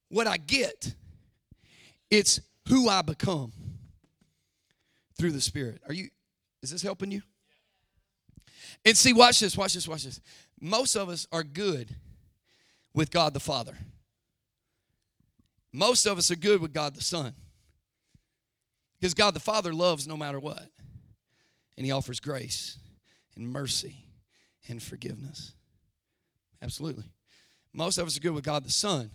what 0.08 0.26
I 0.26 0.36
get 0.36 0.94
it's 2.12 2.42
who 2.68 2.90
I 2.90 3.00
become 3.00 3.52
through 5.18 5.32
the 5.32 5.40
Spirit. 5.40 5.80
Are 5.88 5.94
you, 5.94 6.10
is 6.62 6.70
this 6.70 6.82
helping 6.82 7.10
you? 7.10 7.22
And 8.84 8.94
see, 8.96 9.14
watch 9.14 9.40
this, 9.40 9.56
watch 9.56 9.72
this, 9.72 9.88
watch 9.88 10.04
this. 10.04 10.20
Most 10.60 10.94
of 10.94 11.08
us 11.08 11.26
are 11.32 11.42
good 11.42 11.96
with 12.94 13.10
God 13.10 13.34
the 13.34 13.40
Father. 13.40 13.76
Most 15.72 16.06
of 16.06 16.18
us 16.18 16.30
are 16.30 16.36
good 16.36 16.60
with 16.60 16.72
God 16.72 16.94
the 16.94 17.02
Son. 17.02 17.34
Because 19.00 19.14
God 19.14 19.34
the 19.34 19.40
Father 19.40 19.72
loves 19.72 20.06
no 20.06 20.16
matter 20.16 20.38
what. 20.38 20.68
And 21.76 21.86
He 21.86 21.92
offers 21.92 22.20
grace 22.20 22.78
and 23.36 23.48
mercy 23.48 24.04
and 24.68 24.82
forgiveness. 24.82 25.54
Absolutely. 26.60 27.04
Most 27.72 27.98
of 27.98 28.06
us 28.06 28.16
are 28.16 28.20
good 28.20 28.34
with 28.34 28.44
God 28.44 28.64
the 28.64 28.70
Son 28.70 29.10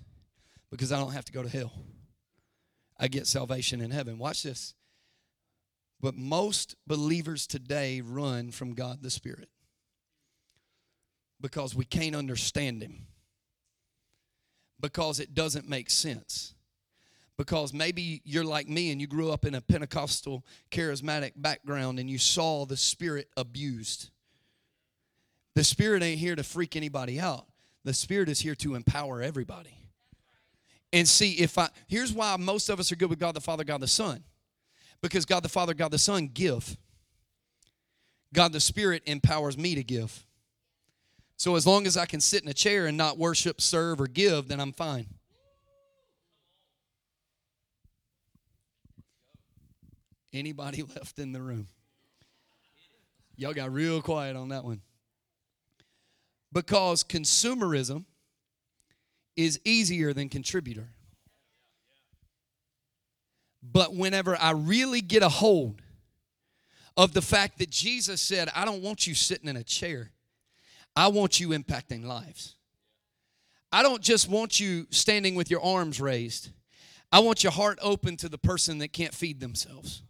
because 0.72 0.92
I 0.92 1.00
don't 1.00 1.14
have 1.14 1.26
to 1.26 1.32
go 1.32 1.44
to 1.44 1.50
hell. 1.50 1.72
I 3.00 3.08
get 3.08 3.28
salvation 3.28 3.80
in 3.80 3.92
heaven. 3.92 4.18
Watch 4.18 4.44
this. 4.44 4.74
But 6.02 6.16
most 6.16 6.76
believers 6.86 7.48
today 7.48 8.02
run 8.02 8.52
from 8.52 8.74
God 8.74 9.02
the 9.02 9.10
Spirit 9.10 9.50
because 11.40 11.76
we 11.76 11.86
can't 11.86 12.16
understand 12.16 12.82
Him, 12.82 13.08
because 14.80 15.20
it 15.20 15.34
doesn't 15.34 15.68
make 15.68 15.90
sense. 15.90 16.54
Because 17.38 17.74
maybe 17.74 18.22
you're 18.26 18.44
like 18.44 18.68
me 18.68 18.92
and 18.92 19.00
you 19.00 19.08
grew 19.08 19.32
up 19.32 19.46
in 19.46 19.54
a 19.54 19.62
Pentecostal 19.62 20.44
charismatic 20.72 21.34
background 21.36 22.00
and 22.00 22.10
you 22.10 22.18
saw 22.18 22.66
the 22.66 22.78
Spirit 22.78 23.30
abused. 23.38 24.10
The 25.54 25.64
Spirit 25.64 26.02
ain't 26.04 26.20
here 26.20 26.36
to 26.36 26.44
freak 26.44 26.76
anybody 26.76 27.20
out, 27.20 27.46
the 27.84 27.94
Spirit 27.94 28.30
is 28.30 28.40
here 28.40 28.56
to 28.56 28.76
empower 28.76 29.22
everybody 29.22 29.78
and 30.94 31.08
see 31.08 31.34
if 31.34 31.58
I, 31.58 31.70
here's 31.88 32.14
why 32.14 32.36
most 32.38 32.70
of 32.70 32.80
us 32.80 32.92
are 32.92 32.96
good 32.96 33.10
with 33.10 33.20
God 33.20 33.36
the 33.36 33.42
Father, 33.42 33.64
God 33.64 33.82
the 33.82 33.88
Son. 33.88 34.24
Because 35.02 35.26
God 35.26 35.44
the 35.44 35.50
Father, 35.50 35.74
God 35.74 35.92
the 35.92 36.00
Son 36.00 36.30
give. 36.34 36.78
God 38.34 38.54
the 38.54 38.60
Spirit 38.60 39.04
empowers 39.06 39.58
me 39.58 39.76
to 39.76 39.84
give. 39.84 40.26
So 41.38 41.56
as 41.56 41.68
long 41.68 41.86
as 41.86 41.96
I 41.96 42.08
can 42.08 42.20
sit 42.20 42.42
in 42.42 42.50
a 42.50 42.54
chair 42.54 42.88
and 42.88 42.98
not 42.98 43.20
worship, 43.20 43.62
serve, 43.62 44.02
or 44.02 44.08
give, 44.08 44.48
then 44.48 44.60
I'm 44.60 44.74
fine. 44.74 45.06
Anybody 50.34 50.84
left 50.96 51.20
in 51.20 51.32
the 51.32 51.42
room? 51.42 51.68
Y'all 53.36 53.54
got 53.54 53.72
real 53.72 54.02
quiet 54.02 54.36
on 54.36 54.50
that 54.50 54.64
one. 54.64 54.82
Because 56.52 57.04
consumerism 57.04 58.06
is 59.36 59.60
easier 59.64 60.14
than 60.14 60.30
contributor. 60.30 60.90
But 63.62 63.94
whenever 63.94 64.36
I 64.36 64.52
really 64.52 65.02
get 65.02 65.22
a 65.22 65.30
hold 65.30 65.82
of 66.96 67.14
the 67.14 67.22
fact 67.22 67.60
that 67.60 67.70
Jesus 67.70 68.22
said, 68.22 68.50
I 68.56 68.66
don't 68.66 68.82
want 68.82 69.06
you 69.06 69.14
sitting 69.14 69.48
in 69.48 69.56
a 69.56 69.64
chair, 69.64 70.12
I 70.98 71.10
want 71.10 71.40
you 71.40 71.50
impacting 71.50 72.04
lives. 72.06 72.56
I 73.72 73.84
don't 73.84 74.02
just 74.02 74.28
want 74.28 74.60
you 74.60 74.88
standing 74.90 75.36
with 75.36 75.52
your 75.52 75.62
arms 75.62 76.02
raised. 76.02 76.50
I 77.12 77.20
want 77.20 77.44
your 77.44 77.52
heart 77.52 77.78
open 77.84 78.18
to 78.18 78.28
the 78.28 78.40
person 78.40 78.80
that 78.80 78.94
can't 78.94 79.14
feed 79.14 79.40
themselves. 79.40 80.02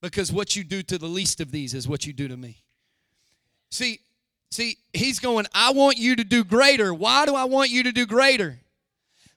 Because 0.00 0.32
what 0.32 0.56
you 0.56 0.64
do 0.64 0.82
to 0.84 0.96
the 0.96 1.06
least 1.06 1.38
of 1.42 1.52
these 1.52 1.74
is 1.74 1.86
what 1.86 2.06
you 2.06 2.14
do 2.14 2.28
to 2.28 2.36
me. 2.36 2.62
See, 3.70 4.00
see, 4.50 4.78
he's 4.94 5.18
going, 5.18 5.44
I 5.54 5.72
want 5.72 5.98
you 5.98 6.16
to 6.16 6.24
do 6.24 6.44
greater. 6.44 6.94
Why 6.94 7.26
do 7.26 7.34
I 7.34 7.44
want 7.44 7.68
you 7.68 7.82
to 7.82 7.92
do 7.92 8.06
greater? 8.06 8.58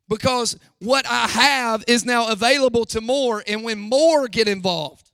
Because 0.08 0.58
what 0.80 1.06
I 1.06 1.28
have 1.28 1.84
is 1.90 2.06
now 2.06 2.32
available 2.32 2.86
to 2.86 3.02
more, 3.02 3.44
and 3.46 3.66
when 3.66 3.80
more 3.80 4.30
get 4.30 4.48
involved, 4.48 5.12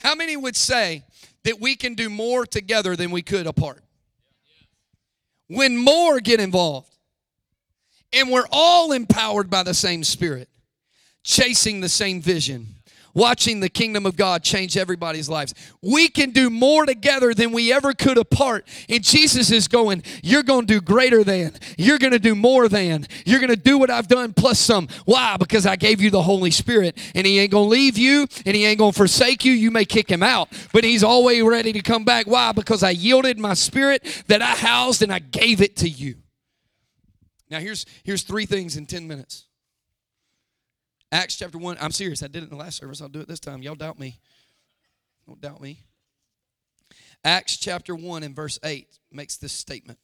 how 0.00 0.14
many 0.14 0.34
would 0.38 0.56
say 0.56 1.04
that 1.46 1.60
we 1.60 1.76
can 1.76 1.94
do 1.94 2.10
more 2.10 2.44
together 2.44 2.96
than 2.96 3.12
we 3.12 3.22
could 3.22 3.46
apart? 3.46 3.84
When 5.46 5.76
more 5.76 6.18
get 6.18 6.40
involved, 6.40 6.92
and 8.12 8.30
we're 8.32 8.48
all 8.50 8.90
empowered 8.90 9.48
by 9.48 9.62
the 9.62 9.72
same 9.72 10.02
Spirit, 10.02 10.48
chasing 11.22 11.80
the 11.80 11.88
same 11.88 12.20
vision, 12.20 12.74
watching 13.16 13.60
the 13.60 13.68
kingdom 13.68 14.06
of 14.06 14.14
God 14.14 14.44
change 14.44 14.76
everybody's 14.76 15.28
lives. 15.28 15.54
We 15.82 16.08
can 16.08 16.30
do 16.30 16.50
more 16.50 16.86
together 16.86 17.34
than 17.34 17.50
we 17.50 17.72
ever 17.72 17.94
could 17.94 18.18
apart. 18.18 18.68
And 18.88 19.02
Jesus 19.02 19.50
is 19.50 19.66
going, 19.66 20.04
You're 20.22 20.44
going 20.44 20.66
to 20.66 20.74
do 20.74 20.80
greater 20.80 21.24
than, 21.24 21.54
you're 21.76 21.98
going 21.98 22.12
to 22.12 22.20
do 22.20 22.36
more 22.36 22.68
than, 22.68 23.06
you're 23.24 23.40
going 23.40 23.50
to 23.50 23.56
do 23.56 23.78
what 23.78 23.90
I've 23.90 24.06
done 24.06 24.34
plus 24.34 24.60
some. 24.60 24.86
Why? 25.06 25.36
Because 25.36 25.66
I 25.66 25.74
gave 25.74 26.00
you 26.00 26.10
the 26.10 26.22
Holy 26.22 26.50
Spirit, 26.50 26.96
and 27.14 27.26
He 27.26 27.40
ain't 27.40 27.50
going 27.50 27.64
to 27.64 27.70
leave 27.70 27.98
you, 27.98 28.26
and 28.44 28.54
He 28.54 28.66
ain't 28.66 28.78
going 28.78 28.92
to 28.92 28.96
forsake 28.96 29.44
you. 29.44 29.52
You 29.52 29.70
may 29.70 29.86
kick 29.86 30.10
Him 30.10 30.22
out, 30.22 30.48
but 30.72 30.84
He's 30.84 31.02
always 31.02 31.42
ready 31.42 31.72
to 31.72 31.80
come 31.80 32.04
back. 32.04 32.26
Why? 32.26 32.52
Because 32.52 32.82
I 32.82 32.90
yielded 32.90 33.38
my 33.38 33.54
spirit 33.54 34.24
that 34.28 34.42
I 34.42 34.54
housed 34.54 35.02
and 35.02 35.12
I 35.12 35.18
gave 35.18 35.62
it 35.62 35.76
to 35.76 35.88
you. 35.88 36.16
Now, 37.50 37.60
here's, 37.60 37.86
here's 38.02 38.22
three 38.22 38.44
things 38.44 38.76
in 38.76 38.86
10 38.86 39.06
minutes. 39.06 39.45
Acts 41.16 41.36
chapter 41.36 41.56
1. 41.56 41.78
I'm 41.80 41.92
serious. 41.92 42.22
I 42.22 42.26
did 42.26 42.42
it 42.42 42.50
in 42.50 42.50
the 42.50 42.56
last 42.56 42.76
service. 42.76 43.00
I'll 43.00 43.08
do 43.08 43.20
it 43.20 43.26
this 43.26 43.40
time. 43.40 43.62
Y'all 43.62 43.74
doubt 43.74 43.98
me. 43.98 44.20
Don't 45.26 45.40
doubt 45.40 45.62
me. 45.62 45.80
Acts 47.24 47.56
chapter 47.56 47.94
1 47.94 48.22
and 48.22 48.36
verse 48.36 48.58
8 48.62 48.86
makes 49.10 49.38
this 49.38 49.54
statement. 49.54 49.98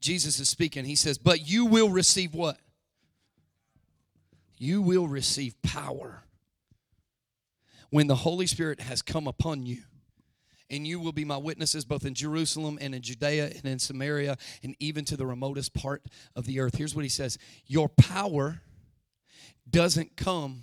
Jesus 0.00 0.38
is 0.38 0.48
speaking. 0.48 0.84
He 0.84 0.94
says, 0.94 1.18
But 1.18 1.48
you 1.48 1.66
will 1.66 1.90
receive 1.90 2.32
what? 2.32 2.58
You 4.56 4.82
will 4.82 5.08
receive 5.08 5.60
power 5.62 6.22
when 7.90 8.06
the 8.06 8.14
Holy 8.14 8.46
Spirit 8.46 8.80
has 8.80 9.02
come 9.02 9.26
upon 9.26 9.66
you. 9.66 9.78
And 10.70 10.86
you 10.86 11.00
will 11.00 11.10
be 11.10 11.24
my 11.24 11.38
witnesses 11.38 11.84
both 11.84 12.04
in 12.04 12.14
Jerusalem 12.14 12.78
and 12.80 12.94
in 12.94 13.02
Judea 13.02 13.46
and 13.46 13.64
in 13.64 13.80
Samaria 13.80 14.38
and 14.62 14.76
even 14.78 15.04
to 15.06 15.16
the 15.16 15.26
remotest 15.26 15.74
part 15.74 16.04
of 16.36 16.46
the 16.46 16.60
earth. 16.60 16.76
Here's 16.76 16.94
what 16.94 17.04
he 17.04 17.08
says 17.08 17.36
Your 17.66 17.88
power 17.88 18.60
doesn't 19.68 20.16
come 20.16 20.62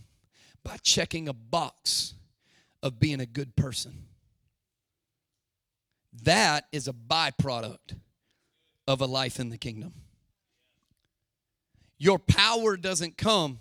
by 0.64 0.78
checking 0.82 1.28
a 1.28 1.34
box 1.34 2.14
of 2.82 3.00
being 3.00 3.20
a 3.20 3.26
good 3.26 3.56
person. 3.56 4.06
That 6.24 6.66
is 6.72 6.88
a 6.88 6.94
byproduct 6.94 7.98
of 8.88 9.02
a 9.02 9.06
life 9.06 9.40
in 9.40 9.50
the 9.50 9.58
kingdom. 9.58 9.94
Your 11.98 12.20
power 12.20 12.78
doesn't 12.78 13.18
come 13.18 13.60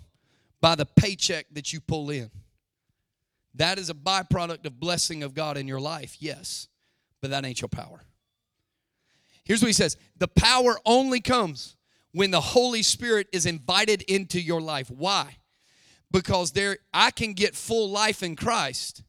by 0.61 0.75
the 0.75 0.85
paycheck 0.85 1.47
that 1.51 1.73
you 1.73 1.79
pull 1.79 2.09
in. 2.09 2.29
That 3.55 3.77
is 3.77 3.89
a 3.89 3.93
byproduct 3.93 4.65
of 4.65 4.79
blessing 4.79 5.23
of 5.23 5.33
God 5.33 5.57
in 5.57 5.67
your 5.67 5.79
life, 5.79 6.17
yes, 6.19 6.67
but 7.21 7.31
that 7.31 7.45
ain't 7.45 7.61
your 7.61 7.69
power. 7.69 8.01
Here's 9.43 9.61
what 9.61 9.67
he 9.67 9.73
says 9.73 9.97
the 10.17 10.27
power 10.27 10.79
only 10.85 11.21
comes 11.21 11.75
when 12.13 12.31
the 12.31 12.41
Holy 12.41 12.83
Spirit 12.83 13.27
is 13.31 13.45
invited 13.45 14.03
into 14.03 14.39
your 14.39 14.61
life. 14.61 14.89
Why? 14.89 15.37
Because 16.11 16.51
there 16.51 16.77
I 16.93 17.11
can 17.11 17.33
get 17.33 17.55
full 17.55 17.89
life 17.89 18.23
in 18.23 18.35
Christ, 18.35 19.03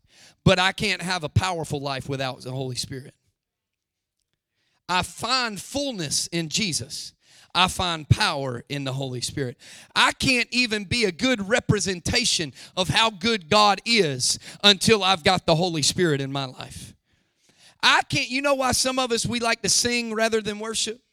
but 0.45 0.59
I 0.59 0.73
can't 0.73 1.03
have 1.03 1.23
a 1.23 1.29
powerful 1.29 1.81
life 1.81 2.09
without 2.09 2.41
the 2.41 2.51
Holy 2.51 2.77
Spirit. 2.77 3.15
I 4.89 5.03
find 5.03 5.61
fullness 5.61 6.27
in 6.29 6.49
Jesus. 6.49 7.13
I 7.55 7.69
find 7.69 8.09
power 8.09 8.65
in 8.69 8.85
the 8.85 8.93
Holy 8.93 9.21
Spirit. 9.21 9.57
I 9.95 10.13
can't 10.13 10.49
even 10.51 10.85
be 10.85 11.05
a 11.05 11.13
good 11.13 11.49
representation 11.49 12.53
of 12.77 12.89
how 12.89 13.11
good 13.11 13.49
God 13.49 13.81
is 13.85 14.39
until 14.65 15.05
I've 15.05 15.23
got 15.23 15.47
the 15.47 15.55
Holy 15.55 15.83
Spirit 15.83 16.21
in 16.21 16.33
my 16.33 16.47
life. 16.47 16.95
I 17.81 18.03
can't, 18.09 18.29
you 18.29 18.43
know 18.43 18.55
why 18.55 18.73
some 18.73 18.99
of 18.99 19.13
us 19.13 19.25
we 19.25 19.41
like 19.41 19.63
to 19.63 19.69
sing 19.69 20.15
rather 20.15 20.41
than 20.41 20.59
worship? 20.59 21.04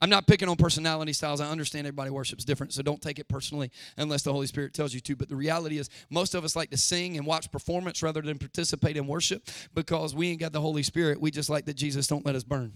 I'm 0.00 0.10
not 0.10 0.26
picking 0.26 0.48
on 0.48 0.56
personality 0.56 1.12
styles. 1.12 1.40
I 1.40 1.50
understand 1.50 1.86
everybody 1.86 2.10
worships 2.10 2.44
different, 2.44 2.72
so 2.72 2.82
don't 2.82 3.02
take 3.02 3.18
it 3.18 3.28
personally 3.28 3.70
unless 3.96 4.22
the 4.22 4.32
Holy 4.32 4.46
Spirit 4.46 4.72
tells 4.72 4.94
you 4.94 5.00
to. 5.00 5.16
But 5.16 5.28
the 5.28 5.36
reality 5.36 5.78
is, 5.78 5.90
most 6.08 6.34
of 6.34 6.44
us 6.44 6.54
like 6.54 6.70
to 6.70 6.76
sing 6.76 7.16
and 7.16 7.26
watch 7.26 7.50
performance 7.50 8.02
rather 8.02 8.20
than 8.20 8.38
participate 8.38 8.96
in 8.96 9.06
worship 9.06 9.48
because 9.74 10.14
we 10.14 10.30
ain't 10.30 10.40
got 10.40 10.52
the 10.52 10.60
Holy 10.60 10.82
Spirit. 10.82 11.20
We 11.20 11.30
just 11.30 11.50
like 11.50 11.64
that 11.64 11.74
Jesus 11.74 12.06
don't 12.06 12.24
let 12.24 12.36
us 12.36 12.44
burn. 12.44 12.74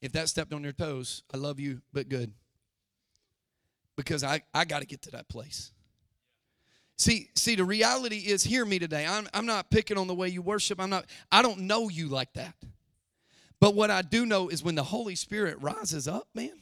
If 0.00 0.12
that 0.12 0.28
stepped 0.28 0.52
on 0.52 0.62
your 0.62 0.72
toes, 0.72 1.24
I 1.34 1.38
love 1.38 1.58
you, 1.58 1.82
but 1.92 2.08
good. 2.08 2.32
Because 3.96 4.22
I, 4.22 4.42
I 4.54 4.64
got 4.64 4.80
to 4.80 4.86
get 4.86 5.02
to 5.02 5.10
that 5.12 5.28
place. 5.28 5.72
See, 6.98 7.30
see, 7.36 7.54
the 7.54 7.64
reality 7.64 8.16
is, 8.16 8.42
hear 8.42 8.64
me 8.64 8.80
today. 8.80 9.06
I'm, 9.06 9.28
I'm 9.32 9.46
not 9.46 9.70
picking 9.70 9.96
on 9.96 10.08
the 10.08 10.14
way 10.14 10.28
you 10.28 10.42
worship. 10.42 10.80
I'm 10.80 10.90
not, 10.90 11.06
I 11.30 11.42
don't 11.42 11.60
know 11.60 11.88
you 11.88 12.08
like 12.08 12.32
that. 12.34 12.54
But 13.60 13.74
what 13.74 13.90
I 13.90 14.02
do 14.02 14.26
know 14.26 14.48
is 14.48 14.64
when 14.64 14.74
the 14.74 14.82
Holy 14.82 15.14
Spirit 15.14 15.56
rises 15.60 16.08
up, 16.08 16.28
man, 16.34 16.52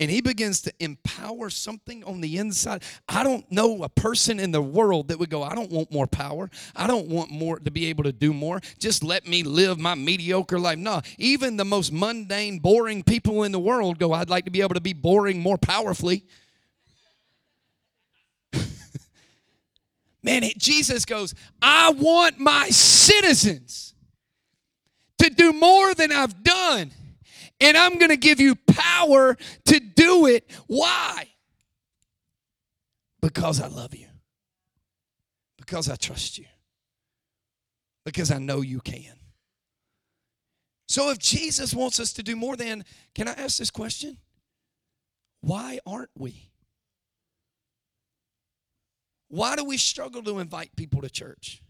and 0.00 0.10
he 0.10 0.20
begins 0.20 0.62
to 0.62 0.72
empower 0.80 1.48
something 1.50 2.02
on 2.04 2.22
the 2.22 2.38
inside. 2.38 2.82
I 3.08 3.22
don't 3.22 3.50
know 3.52 3.82
a 3.84 3.88
person 3.88 4.40
in 4.40 4.50
the 4.50 4.62
world 4.62 5.08
that 5.08 5.18
would 5.18 5.30
go, 5.30 5.42
I 5.42 5.54
don't 5.54 5.70
want 5.70 5.92
more 5.92 6.06
power. 6.06 6.50
I 6.74 6.86
don't 6.86 7.08
want 7.08 7.30
more 7.30 7.58
to 7.58 7.70
be 7.70 7.86
able 7.86 8.04
to 8.04 8.12
do 8.12 8.32
more. 8.32 8.60
Just 8.78 9.04
let 9.04 9.28
me 9.28 9.42
live 9.42 9.78
my 9.78 9.94
mediocre 9.94 10.58
life. 10.58 10.78
No, 10.78 11.02
even 11.18 11.56
the 11.56 11.64
most 11.64 11.92
mundane, 11.92 12.58
boring 12.58 13.02
people 13.02 13.44
in 13.44 13.52
the 13.52 13.60
world 13.60 13.98
go, 13.98 14.12
I'd 14.12 14.30
like 14.30 14.46
to 14.46 14.50
be 14.50 14.62
able 14.62 14.74
to 14.74 14.80
be 14.80 14.94
boring 14.94 15.40
more 15.40 15.58
powerfully. 15.58 16.24
Man, 20.22 20.42
Jesus 20.56 21.04
goes, 21.04 21.34
I 21.60 21.90
want 21.90 22.38
my 22.38 22.68
citizens 22.70 23.94
to 25.18 25.30
do 25.30 25.52
more 25.52 25.94
than 25.94 26.12
I've 26.12 26.42
done. 26.42 26.92
And 27.60 27.76
I'm 27.76 27.98
going 27.98 28.10
to 28.10 28.16
give 28.16 28.40
you 28.40 28.56
power 28.56 29.36
to 29.66 29.80
do 29.80 30.26
it. 30.26 30.50
Why? 30.66 31.28
Because 33.20 33.60
I 33.60 33.68
love 33.68 33.94
you. 33.94 34.08
Because 35.58 35.88
I 35.88 35.94
trust 35.94 36.38
you. 36.38 36.46
Because 38.04 38.32
I 38.32 38.38
know 38.38 38.62
you 38.62 38.80
can. 38.80 39.14
So 40.88 41.10
if 41.10 41.18
Jesus 41.18 41.72
wants 41.72 42.00
us 42.00 42.12
to 42.14 42.22
do 42.22 42.36
more 42.36 42.56
than, 42.56 42.84
can 43.14 43.28
I 43.28 43.32
ask 43.32 43.58
this 43.58 43.70
question? 43.70 44.18
Why 45.40 45.78
aren't 45.86 46.10
we? 46.18 46.51
Why 49.32 49.56
do 49.56 49.64
we 49.64 49.78
struggle 49.78 50.22
to 50.24 50.40
invite 50.40 50.76
people 50.76 51.00
to 51.00 51.08
church? 51.08 51.62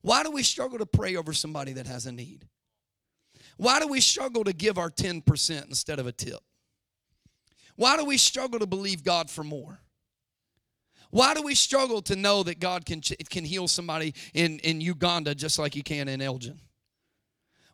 Why 0.00 0.22
do 0.22 0.30
we 0.30 0.44
struggle 0.44 0.78
to 0.78 0.86
pray 0.86 1.16
over 1.16 1.32
somebody 1.32 1.72
that 1.72 1.88
has 1.88 2.06
a 2.06 2.12
need? 2.12 2.46
Why 3.56 3.80
do 3.80 3.88
we 3.88 4.00
struggle 4.00 4.44
to 4.44 4.52
give 4.52 4.78
our 4.78 4.90
10% 4.90 5.68
instead 5.68 5.98
of 5.98 6.06
a 6.06 6.12
tip? 6.12 6.38
Why 7.74 7.96
do 7.96 8.04
we 8.04 8.16
struggle 8.16 8.60
to 8.60 8.66
believe 8.66 9.02
God 9.02 9.28
for 9.28 9.42
more? 9.42 9.80
Why 11.10 11.34
do 11.34 11.42
we 11.42 11.56
struggle 11.56 12.00
to 12.02 12.14
know 12.14 12.44
that 12.44 12.60
God 12.60 12.86
can, 12.86 13.00
can 13.00 13.44
heal 13.44 13.66
somebody 13.66 14.14
in, 14.34 14.60
in 14.60 14.80
Uganda 14.80 15.34
just 15.34 15.58
like 15.58 15.74
He 15.74 15.82
can 15.82 16.06
in 16.06 16.22
Elgin? 16.22 16.60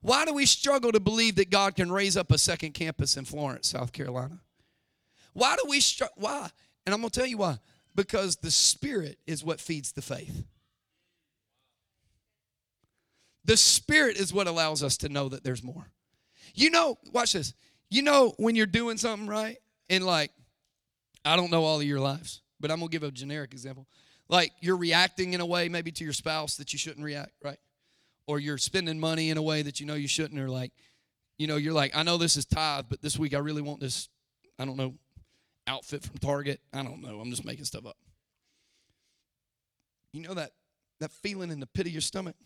Why 0.00 0.24
do 0.24 0.32
we 0.32 0.46
struggle 0.46 0.92
to 0.92 1.00
believe 1.00 1.36
that 1.36 1.50
God 1.50 1.76
can 1.76 1.92
raise 1.92 2.16
up 2.16 2.32
a 2.32 2.38
second 2.38 2.72
campus 2.72 3.18
in 3.18 3.26
Florence, 3.26 3.68
South 3.68 3.92
Carolina? 3.92 4.40
Why 5.34 5.56
do 5.62 5.68
we 5.68 5.80
struggle? 5.80 6.14
Why? 6.16 6.48
And 6.86 6.94
I'm 6.94 7.02
going 7.02 7.10
to 7.10 7.20
tell 7.20 7.28
you 7.28 7.36
why 7.36 7.58
because 7.94 8.36
the 8.36 8.50
Spirit 8.50 9.18
is 9.26 9.44
what 9.44 9.60
feeds 9.60 9.92
the 9.92 10.02
faith. 10.02 10.44
The 13.44 13.56
Spirit 13.56 14.16
is 14.16 14.32
what 14.32 14.46
allows 14.46 14.82
us 14.82 14.96
to 14.98 15.08
know 15.08 15.28
that 15.28 15.44
there's 15.44 15.62
more. 15.62 15.90
You 16.54 16.70
know, 16.70 16.98
watch 17.12 17.32
this. 17.32 17.54
You 17.90 18.02
know, 18.02 18.34
when 18.36 18.54
you're 18.54 18.66
doing 18.66 18.96
something 18.96 19.26
right, 19.26 19.58
and 19.88 20.04
like, 20.04 20.30
I 21.24 21.36
don't 21.36 21.50
know 21.50 21.64
all 21.64 21.80
of 21.80 21.86
your 21.86 22.00
lives, 22.00 22.42
but 22.60 22.70
I'm 22.70 22.80
to 22.80 22.88
give 22.88 23.02
a 23.02 23.10
generic 23.10 23.52
example. 23.52 23.86
Like 24.28 24.52
you're 24.60 24.76
reacting 24.76 25.32
in 25.32 25.40
a 25.40 25.46
way 25.46 25.68
maybe 25.68 25.90
to 25.92 26.04
your 26.04 26.12
spouse 26.12 26.56
that 26.58 26.72
you 26.72 26.78
shouldn't 26.78 27.04
react, 27.04 27.32
right? 27.42 27.58
Or 28.26 28.38
you're 28.38 28.58
spending 28.58 29.00
money 29.00 29.30
in 29.30 29.36
a 29.36 29.42
way 29.42 29.62
that 29.62 29.80
you 29.80 29.86
know 29.86 29.94
you 29.94 30.06
shouldn't, 30.06 30.40
or 30.40 30.48
like, 30.48 30.72
you 31.36 31.48
know, 31.48 31.56
you're 31.56 31.72
like, 31.72 31.96
I 31.96 32.04
know 32.04 32.16
this 32.16 32.36
is 32.36 32.44
tithe, 32.44 32.84
but 32.88 33.02
this 33.02 33.18
week 33.18 33.34
I 33.34 33.38
really 33.38 33.62
want 33.62 33.80
this, 33.80 34.08
I 34.58 34.64
don't 34.64 34.76
know, 34.76 34.94
outfit 35.66 36.02
from 36.02 36.18
Target. 36.18 36.60
I 36.72 36.82
don't 36.82 37.02
know. 37.02 37.20
I'm 37.20 37.30
just 37.30 37.44
making 37.44 37.64
stuff 37.64 37.86
up. 37.86 37.96
You 40.12 40.22
know 40.22 40.34
that 40.34 40.52
that 41.00 41.10
feeling 41.10 41.50
in 41.50 41.60
the 41.60 41.66
pit 41.66 41.86
of 41.86 41.92
your 41.92 42.00
stomach 42.00 42.36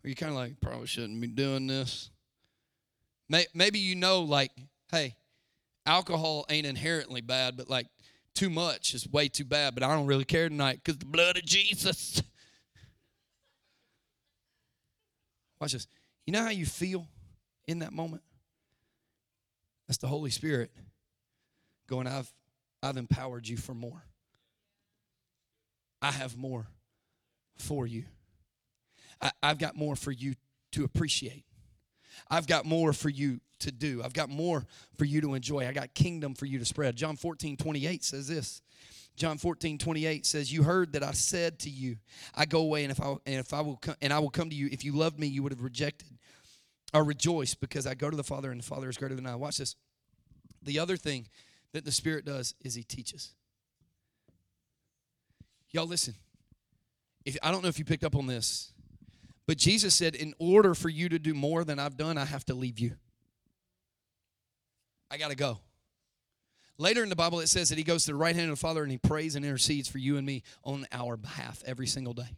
where 0.00 0.08
you 0.08 0.16
kind 0.16 0.30
of 0.30 0.38
like, 0.38 0.60
probably 0.60 0.86
shouldn't 0.86 1.20
be 1.20 1.26
doing 1.26 1.66
this. 1.66 2.10
Maybe 3.28 3.78
you 3.78 3.94
know, 3.94 4.22
like, 4.22 4.50
hey, 4.90 5.14
alcohol 5.84 6.46
ain't 6.48 6.66
inherently 6.66 7.20
bad, 7.20 7.56
but 7.56 7.68
like 7.68 7.86
too 8.34 8.48
much 8.50 8.94
is 8.94 9.08
way 9.08 9.28
too 9.28 9.44
bad, 9.44 9.74
but 9.74 9.82
I 9.82 9.94
don't 9.94 10.06
really 10.06 10.24
care 10.24 10.48
tonight 10.48 10.80
because 10.82 10.98
the 10.98 11.06
blood 11.06 11.36
of 11.36 11.44
Jesus. 11.44 12.22
Watch 15.60 15.72
this. 15.72 15.86
You 16.26 16.32
know 16.32 16.42
how 16.42 16.50
you 16.50 16.66
feel 16.66 17.06
in 17.66 17.80
that 17.80 17.92
moment? 17.92 18.22
That's 19.88 19.98
the 19.98 20.06
Holy 20.06 20.30
Spirit 20.30 20.70
going, 21.88 22.06
I've, 22.06 22.32
I've 22.82 22.96
empowered 22.96 23.48
you 23.48 23.56
for 23.56 23.74
more. 23.74 24.04
I 26.00 26.12
have 26.12 26.36
more 26.36 26.68
for 27.56 27.86
you. 27.86 28.04
I, 29.20 29.32
I've 29.42 29.58
got 29.58 29.76
more 29.76 29.96
for 29.96 30.12
you 30.12 30.34
to 30.72 30.84
appreciate. 30.84 31.44
I've 32.30 32.46
got 32.46 32.64
more 32.64 32.92
for 32.92 33.08
you 33.08 33.40
to 33.60 33.72
do. 33.72 34.02
I've 34.04 34.12
got 34.12 34.28
more 34.28 34.64
for 34.96 35.04
you 35.04 35.20
to 35.22 35.34
enjoy. 35.34 35.66
I 35.66 35.72
got 35.72 35.94
kingdom 35.94 36.34
for 36.34 36.46
you 36.46 36.58
to 36.58 36.64
spread. 36.64 36.96
John 36.96 37.16
14, 37.16 37.56
28 37.56 38.04
says 38.04 38.28
this. 38.28 38.62
John 39.16 39.36
14, 39.36 39.78
28 39.78 40.24
says, 40.24 40.52
You 40.52 40.62
heard 40.62 40.92
that 40.92 41.02
I 41.02 41.10
said 41.10 41.58
to 41.60 41.70
you, 41.70 41.96
I 42.36 42.44
go 42.44 42.60
away, 42.60 42.84
and 42.84 42.92
if 42.92 43.00
I 43.00 43.16
and 43.26 43.40
if 43.40 43.52
I 43.52 43.60
will 43.62 43.76
come 43.76 43.96
and 44.00 44.12
I 44.12 44.20
will 44.20 44.30
come 44.30 44.48
to 44.48 44.54
you, 44.54 44.68
if 44.70 44.84
you 44.84 44.92
loved 44.92 45.18
me, 45.18 45.26
you 45.26 45.42
would 45.42 45.50
have 45.50 45.62
rejected 45.62 46.06
or 46.94 47.02
rejoiced, 47.02 47.60
because 47.60 47.84
I 47.86 47.94
go 47.94 48.08
to 48.08 48.16
the 48.16 48.22
Father, 48.22 48.52
and 48.52 48.60
the 48.60 48.64
Father 48.64 48.88
is 48.88 48.96
greater 48.96 49.16
than 49.16 49.26
I. 49.26 49.34
Watch 49.34 49.58
this. 49.58 49.74
The 50.62 50.78
other 50.78 50.96
thing 50.96 51.26
that 51.72 51.84
the 51.84 51.92
Spirit 51.92 52.24
does 52.24 52.54
is 52.62 52.74
He 52.74 52.82
teaches. 52.82 53.34
Y'all 55.70 55.86
listen. 55.86 56.14
If 57.24 57.36
I 57.42 57.50
don't 57.50 57.62
know 57.62 57.68
if 57.68 57.78
you 57.78 57.84
picked 57.84 58.04
up 58.04 58.16
on 58.16 58.26
this, 58.26 58.72
but 59.46 59.58
Jesus 59.58 59.94
said, 59.94 60.14
In 60.14 60.34
order 60.38 60.74
for 60.74 60.88
you 60.88 61.08
to 61.08 61.18
do 61.18 61.34
more 61.34 61.64
than 61.64 61.78
I've 61.78 61.96
done, 61.96 62.16
I 62.18 62.24
have 62.24 62.44
to 62.46 62.54
leave 62.54 62.78
you. 62.78 62.92
I 65.10 65.16
got 65.16 65.30
to 65.30 65.36
go. 65.36 65.60
Later 66.76 67.02
in 67.02 67.08
the 67.08 67.16
Bible, 67.16 67.40
it 67.40 67.48
says 67.48 67.70
that 67.70 67.78
he 67.78 67.84
goes 67.84 68.04
to 68.04 68.12
the 68.12 68.16
right 68.16 68.36
hand 68.36 68.50
of 68.50 68.56
the 68.56 68.60
Father 68.60 68.82
and 68.82 68.92
he 68.92 68.98
prays 68.98 69.34
and 69.34 69.44
intercedes 69.44 69.88
for 69.88 69.98
you 69.98 70.16
and 70.16 70.24
me 70.24 70.42
on 70.62 70.86
our 70.92 71.16
behalf 71.16 71.62
every 71.66 71.86
single 71.86 72.12
day. 72.12 72.36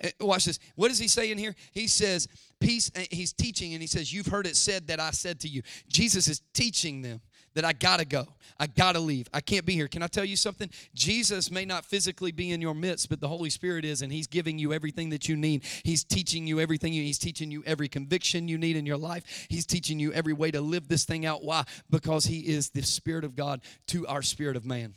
Eh, 0.00 0.10
watch 0.20 0.44
this. 0.44 0.58
What 0.74 0.88
does 0.88 0.98
he 0.98 1.08
say 1.08 1.30
in 1.30 1.38
here? 1.38 1.54
He 1.72 1.88
says, 1.88 2.28
Peace. 2.60 2.90
Eh, 2.94 3.06
he's 3.10 3.32
teaching 3.32 3.72
and 3.72 3.82
he 3.82 3.86
says, 3.86 4.12
You've 4.12 4.26
heard 4.26 4.46
it 4.46 4.56
said 4.56 4.88
that 4.88 5.00
I 5.00 5.10
said 5.10 5.40
to 5.40 5.48
you. 5.48 5.62
Jesus 5.88 6.28
is 6.28 6.42
teaching 6.54 7.02
them 7.02 7.20
that 7.56 7.64
I 7.64 7.72
gotta 7.72 8.04
go. 8.04 8.26
I 8.60 8.66
gotta 8.66 9.00
leave. 9.00 9.28
I 9.32 9.40
can't 9.40 9.64
be 9.64 9.72
here. 9.72 9.88
Can 9.88 10.02
I 10.02 10.08
tell 10.08 10.26
you 10.26 10.36
something? 10.36 10.70
Jesus 10.94 11.50
may 11.50 11.64
not 11.64 11.86
physically 11.86 12.30
be 12.30 12.52
in 12.52 12.60
your 12.60 12.74
midst, 12.74 13.08
but 13.08 13.18
the 13.18 13.28
Holy 13.28 13.48
Spirit 13.48 13.84
is, 13.84 14.02
and 14.02 14.12
He's 14.12 14.26
giving 14.26 14.58
you 14.58 14.74
everything 14.74 15.08
that 15.10 15.26
you 15.26 15.36
need. 15.36 15.64
He's 15.82 16.04
teaching 16.04 16.46
you 16.46 16.60
everything 16.60 16.92
He's 16.92 17.18
teaching 17.18 17.50
you 17.50 17.64
every 17.64 17.88
conviction 17.88 18.46
you 18.46 18.58
need 18.58 18.76
in 18.76 18.84
your 18.84 18.98
life. 18.98 19.46
He's 19.48 19.64
teaching 19.64 19.98
you 19.98 20.12
every 20.12 20.34
way 20.34 20.50
to 20.50 20.60
live 20.60 20.88
this 20.88 21.06
thing 21.06 21.24
out. 21.24 21.42
Why? 21.42 21.64
Because 21.88 22.26
He 22.26 22.40
is 22.40 22.70
the 22.70 22.82
Spirit 22.82 23.24
of 23.24 23.34
God 23.34 23.62
to 23.88 24.06
our 24.06 24.20
spirit 24.22 24.56
of 24.56 24.66
man. 24.66 24.94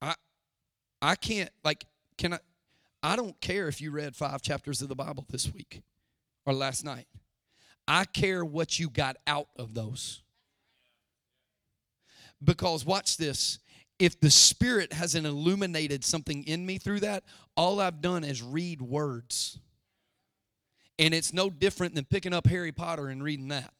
I 0.00 0.14
I 1.02 1.16
can't 1.16 1.50
like 1.62 1.84
can 2.16 2.34
I 2.34 2.38
I 3.02 3.16
don't 3.16 3.38
care 3.40 3.68
if 3.68 3.82
you 3.82 3.90
read 3.90 4.16
five 4.16 4.40
chapters 4.40 4.80
of 4.80 4.88
the 4.88 4.94
Bible 4.94 5.26
this 5.28 5.52
week 5.52 5.82
or 6.46 6.54
last 6.54 6.84
night. 6.84 7.06
I 7.86 8.06
care 8.06 8.44
what 8.44 8.78
you 8.78 8.88
got 8.88 9.16
out 9.26 9.48
of 9.56 9.74
those. 9.74 10.22
Because 12.42 12.86
watch 12.86 13.18
this. 13.18 13.58
If 13.98 14.20
the 14.20 14.30
Spirit 14.30 14.92
hasn't 14.92 15.26
illuminated 15.26 16.02
something 16.02 16.44
in 16.44 16.64
me 16.64 16.78
through 16.78 17.00
that, 17.00 17.24
all 17.56 17.80
I've 17.80 18.00
done 18.00 18.24
is 18.24 18.42
read 18.42 18.80
words. 18.80 19.58
And 20.98 21.12
it's 21.12 21.32
no 21.32 21.50
different 21.50 21.94
than 21.94 22.04
picking 22.04 22.32
up 22.32 22.46
Harry 22.46 22.72
Potter 22.72 23.08
and 23.08 23.22
reading 23.22 23.48
that. 23.48 23.72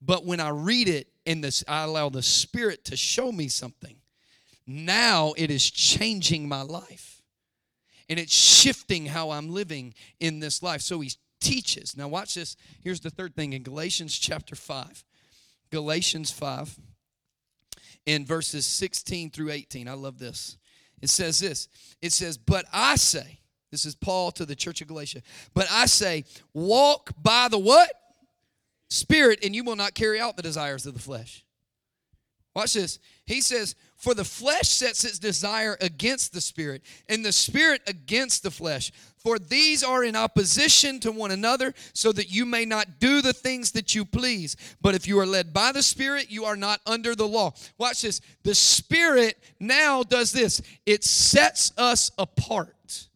But 0.00 0.24
when 0.24 0.38
I 0.38 0.50
read 0.50 0.88
it 0.88 1.08
and 1.26 1.42
this, 1.42 1.64
I 1.66 1.82
allow 1.82 2.08
the 2.08 2.22
Spirit 2.22 2.84
to 2.86 2.96
show 2.96 3.32
me 3.32 3.48
something, 3.48 3.96
now 4.68 5.32
it 5.36 5.50
is 5.50 5.68
changing 5.68 6.46
my 6.46 6.62
life. 6.62 7.22
And 8.10 8.18
it's 8.18 8.34
shifting 8.34 9.06
how 9.06 9.30
I'm 9.30 9.50
living 9.50 9.94
in 10.20 10.40
this 10.40 10.62
life. 10.62 10.82
So 10.82 11.00
he 11.00 11.12
teaches. 11.40 11.96
Now, 11.96 12.08
watch 12.08 12.34
this. 12.34 12.56
Here's 12.82 13.00
the 13.00 13.10
third 13.10 13.34
thing 13.34 13.52
in 13.52 13.62
Galatians 13.62 14.18
chapter 14.18 14.54
5. 14.54 15.04
Galatians 15.70 16.30
5, 16.30 16.78
in 18.06 18.24
verses 18.24 18.64
16 18.66 19.30
through 19.30 19.50
18. 19.50 19.88
I 19.88 19.92
love 19.92 20.18
this. 20.18 20.56
It 21.00 21.10
says 21.10 21.38
this 21.38 21.68
It 22.00 22.12
says, 22.12 22.38
But 22.38 22.64
I 22.72 22.96
say, 22.96 23.40
this 23.70 23.84
is 23.84 23.94
Paul 23.94 24.30
to 24.32 24.46
the 24.46 24.56
church 24.56 24.80
of 24.80 24.88
Galatia, 24.88 25.22
but 25.54 25.66
I 25.70 25.86
say, 25.86 26.24
walk 26.54 27.12
by 27.22 27.48
the 27.48 27.58
what? 27.58 27.90
Spirit, 28.90 29.40
and 29.44 29.54
you 29.54 29.62
will 29.62 29.76
not 29.76 29.92
carry 29.92 30.18
out 30.18 30.36
the 30.36 30.42
desires 30.42 30.86
of 30.86 30.94
the 30.94 31.00
flesh. 31.00 31.44
Watch 32.54 32.72
this. 32.72 32.98
He 33.28 33.42
says, 33.42 33.74
For 33.98 34.14
the 34.14 34.24
flesh 34.24 34.70
sets 34.70 35.04
its 35.04 35.18
desire 35.18 35.76
against 35.82 36.32
the 36.32 36.40
spirit, 36.40 36.82
and 37.10 37.22
the 37.22 37.32
spirit 37.32 37.82
against 37.86 38.42
the 38.42 38.50
flesh. 38.50 38.90
For 39.18 39.38
these 39.38 39.84
are 39.84 40.02
in 40.02 40.16
opposition 40.16 40.98
to 41.00 41.12
one 41.12 41.30
another, 41.30 41.74
so 41.92 42.10
that 42.12 42.30
you 42.30 42.46
may 42.46 42.64
not 42.64 42.98
do 43.00 43.20
the 43.20 43.34
things 43.34 43.72
that 43.72 43.94
you 43.94 44.06
please. 44.06 44.56
But 44.80 44.94
if 44.94 45.06
you 45.06 45.20
are 45.20 45.26
led 45.26 45.52
by 45.52 45.72
the 45.72 45.82
Spirit, 45.82 46.30
you 46.30 46.46
are 46.46 46.56
not 46.56 46.80
under 46.86 47.14
the 47.14 47.28
law. 47.28 47.52
Watch 47.76 48.00
this. 48.00 48.22
The 48.44 48.54
Spirit 48.54 49.36
now 49.60 50.02
does 50.02 50.32
this 50.32 50.62
it 50.86 51.04
sets 51.04 51.72
us 51.76 52.10
apart. 52.16 53.08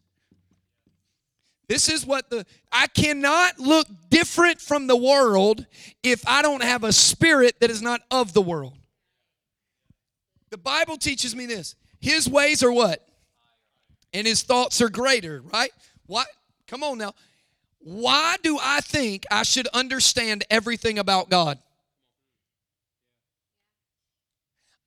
This 1.67 1.89
is 1.89 2.05
what 2.05 2.29
the 2.29 2.45
I 2.71 2.85
cannot 2.85 3.57
look 3.57 3.87
different 4.11 4.61
from 4.61 4.85
the 4.85 4.97
world 4.97 5.65
if 6.03 6.27
I 6.27 6.43
don't 6.43 6.61
have 6.61 6.83
a 6.83 6.93
spirit 6.93 7.55
that 7.61 7.71
is 7.71 7.81
not 7.81 8.01
of 8.11 8.33
the 8.33 8.41
world. 8.43 8.77
The 10.53 10.59
Bible 10.59 10.97
teaches 10.97 11.35
me 11.35 11.47
this. 11.47 11.73
His 11.99 12.29
ways 12.29 12.61
are 12.61 12.71
what? 12.71 13.03
And 14.13 14.27
his 14.27 14.43
thoughts 14.43 14.81
are 14.83 14.89
greater, 14.89 15.41
right? 15.51 15.71
What? 16.05 16.27
Come 16.67 16.83
on 16.83 16.99
now. 16.99 17.15
Why 17.79 18.35
do 18.43 18.59
I 18.61 18.81
think 18.81 19.25
I 19.31 19.41
should 19.41 19.67
understand 19.69 20.43
everything 20.51 20.99
about 20.99 21.31
God? 21.31 21.57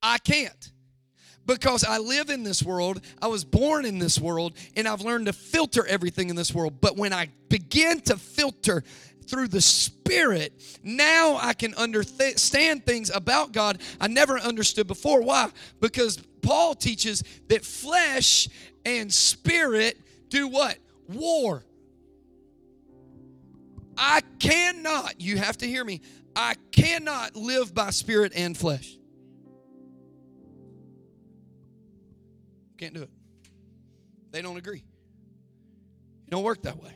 I 0.00 0.18
can't. 0.18 0.70
Because 1.44 1.82
I 1.82 1.98
live 1.98 2.30
in 2.30 2.44
this 2.44 2.62
world, 2.62 3.00
I 3.20 3.26
was 3.26 3.44
born 3.44 3.84
in 3.84 3.98
this 3.98 4.20
world, 4.20 4.52
and 4.76 4.86
I've 4.86 5.00
learned 5.00 5.26
to 5.26 5.32
filter 5.32 5.84
everything 5.84 6.30
in 6.30 6.36
this 6.36 6.54
world. 6.54 6.80
But 6.80 6.96
when 6.96 7.12
I 7.12 7.30
begin 7.48 8.00
to 8.02 8.16
filter 8.16 8.84
through 9.26 9.48
the 9.48 9.60
Spirit, 9.60 10.52
now 10.82 11.36
I 11.36 11.52
can 11.52 11.74
understand 11.74 12.86
things 12.86 13.10
about 13.10 13.52
God 13.52 13.80
I 14.00 14.08
never 14.08 14.38
understood 14.38 14.86
before. 14.86 15.22
Why? 15.22 15.50
Because 15.80 16.18
Paul 16.42 16.74
teaches 16.74 17.24
that 17.48 17.64
flesh 17.64 18.48
and 18.84 19.12
spirit 19.12 19.98
do 20.28 20.48
what? 20.48 20.78
War. 21.08 21.64
I 23.98 24.20
cannot, 24.38 25.20
you 25.20 25.38
have 25.38 25.56
to 25.58 25.66
hear 25.66 25.84
me, 25.84 26.02
I 26.34 26.54
cannot 26.70 27.34
live 27.34 27.74
by 27.74 27.90
spirit 27.90 28.32
and 28.36 28.56
flesh. 28.56 28.96
Can't 32.76 32.94
do 32.94 33.02
it. 33.02 33.10
They 34.32 34.42
don't 34.42 34.58
agree. 34.58 34.84
It 36.26 36.30
don't 36.30 36.44
work 36.44 36.62
that 36.62 36.82
way. 36.82 36.95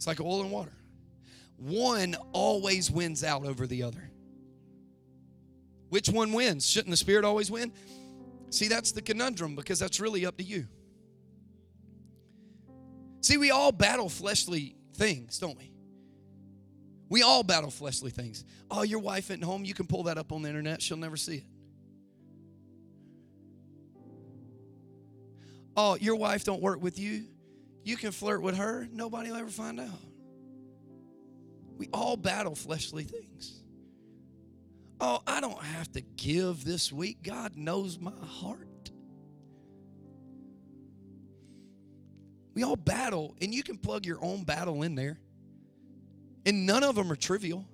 It's 0.00 0.06
like 0.06 0.18
oil 0.18 0.40
and 0.40 0.50
water. 0.50 0.72
One 1.58 2.16
always 2.32 2.90
wins 2.90 3.22
out 3.22 3.44
over 3.44 3.66
the 3.66 3.82
other. 3.82 4.10
Which 5.90 6.08
one 6.08 6.32
wins? 6.32 6.66
Shouldn't 6.66 6.90
the 6.90 6.96
Spirit 6.96 7.26
always 7.26 7.50
win? 7.50 7.70
See, 8.48 8.66
that's 8.66 8.92
the 8.92 9.02
conundrum 9.02 9.56
because 9.56 9.78
that's 9.78 10.00
really 10.00 10.24
up 10.24 10.38
to 10.38 10.42
you. 10.42 10.66
See, 13.20 13.36
we 13.36 13.50
all 13.50 13.72
battle 13.72 14.08
fleshly 14.08 14.74
things, 14.94 15.38
don't 15.38 15.58
we? 15.58 15.70
We 17.10 17.22
all 17.22 17.42
battle 17.42 17.70
fleshly 17.70 18.10
things. 18.10 18.46
Oh, 18.70 18.80
your 18.80 19.00
wife 19.00 19.30
at 19.30 19.42
home, 19.42 19.66
you 19.66 19.74
can 19.74 19.86
pull 19.86 20.04
that 20.04 20.16
up 20.16 20.32
on 20.32 20.40
the 20.40 20.48
internet, 20.48 20.80
she'll 20.80 20.96
never 20.96 21.18
see 21.18 21.36
it. 21.36 21.44
Oh, 25.76 25.96
your 25.96 26.16
wife 26.16 26.44
don't 26.44 26.62
work 26.62 26.82
with 26.82 26.98
you. 26.98 27.24
You 27.82 27.96
can 27.96 28.12
flirt 28.12 28.42
with 28.42 28.56
her, 28.56 28.88
nobody 28.92 29.30
will 29.30 29.38
ever 29.38 29.50
find 29.50 29.80
out. 29.80 29.88
We 31.76 31.88
all 31.92 32.16
battle 32.16 32.54
fleshly 32.54 33.04
things. 33.04 33.62
Oh, 35.00 35.22
I 35.26 35.40
don't 35.40 35.62
have 35.62 35.90
to 35.92 36.02
give 36.02 36.62
this 36.64 36.92
week. 36.92 37.22
God 37.22 37.56
knows 37.56 37.98
my 37.98 38.12
heart. 38.22 38.90
We 42.52 42.64
all 42.64 42.76
battle, 42.76 43.34
and 43.40 43.54
you 43.54 43.62
can 43.62 43.78
plug 43.78 44.04
your 44.04 44.22
own 44.22 44.44
battle 44.44 44.82
in 44.82 44.94
there. 44.94 45.18
And 46.44 46.66
none 46.66 46.82
of 46.82 46.94
them 46.94 47.10
are 47.10 47.16
trivial, 47.16 47.66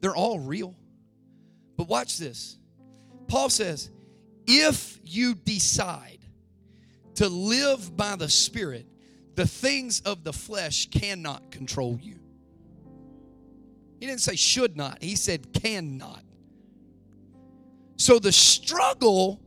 they're 0.00 0.16
all 0.16 0.38
real. 0.38 0.74
But 1.78 1.88
watch 1.88 2.18
this. 2.18 2.58
Paul 3.28 3.48
says, 3.48 3.90
if 4.46 4.98
you 5.02 5.34
decide 5.34 6.18
to 7.14 7.28
live 7.28 7.96
by 7.96 8.16
the 8.16 8.28
Spirit, 8.28 8.86
the 9.34 9.46
things 9.46 10.00
of 10.00 10.24
the 10.24 10.32
flesh 10.32 10.88
cannot 10.90 11.50
control 11.50 11.98
you. 12.00 12.18
He 14.00 14.06
didn't 14.06 14.20
say 14.20 14.36
should 14.36 14.76
not, 14.76 15.02
he 15.02 15.16
said 15.16 15.52
cannot. 15.52 16.22
So 17.96 18.18
the 18.18 18.32
struggle 18.32 19.40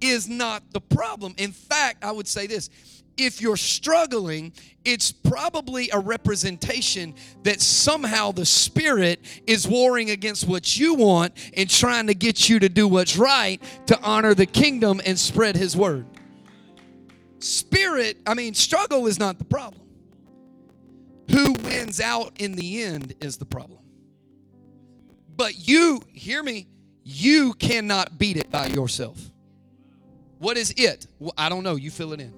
is 0.00 0.28
not 0.28 0.70
the 0.72 0.80
problem. 0.80 1.34
In 1.36 1.52
fact, 1.52 2.04
I 2.04 2.12
would 2.12 2.26
say 2.26 2.46
this 2.46 2.70
if 3.18 3.40
you're 3.42 3.56
struggling, 3.56 4.52
it's 4.84 5.10
probably 5.10 5.90
a 5.90 5.98
representation 5.98 7.14
that 7.42 7.60
somehow 7.60 8.30
the 8.30 8.46
Spirit 8.46 9.20
is 9.46 9.66
warring 9.66 10.10
against 10.10 10.46
what 10.46 10.78
you 10.78 10.94
want 10.94 11.34
and 11.54 11.68
trying 11.68 12.06
to 12.06 12.14
get 12.14 12.48
you 12.48 12.60
to 12.60 12.68
do 12.68 12.86
what's 12.86 13.16
right 13.16 13.60
to 13.86 14.00
honor 14.00 14.34
the 14.34 14.46
kingdom 14.46 15.00
and 15.04 15.18
spread 15.18 15.56
His 15.56 15.76
word. 15.76 16.06
Spirit, 17.40 18.18
I 18.26 18.34
mean, 18.34 18.54
struggle 18.54 19.06
is 19.06 19.18
not 19.18 19.38
the 19.38 19.44
problem. 19.44 19.82
Who 21.30 21.52
wins 21.64 22.00
out 22.00 22.32
in 22.40 22.52
the 22.52 22.82
end 22.82 23.14
is 23.20 23.36
the 23.36 23.44
problem. 23.44 23.80
But 25.36 25.68
you, 25.68 26.00
hear 26.12 26.42
me, 26.42 26.66
you 27.04 27.52
cannot 27.54 28.18
beat 28.18 28.36
it 28.36 28.50
by 28.50 28.66
yourself. 28.66 29.18
What 30.38 30.56
is 30.56 30.74
it? 30.76 31.06
Well, 31.18 31.34
I 31.36 31.48
don't 31.48 31.62
know. 31.62 31.76
You 31.76 31.90
fill 31.90 32.12
it 32.12 32.20
in. 32.20 32.34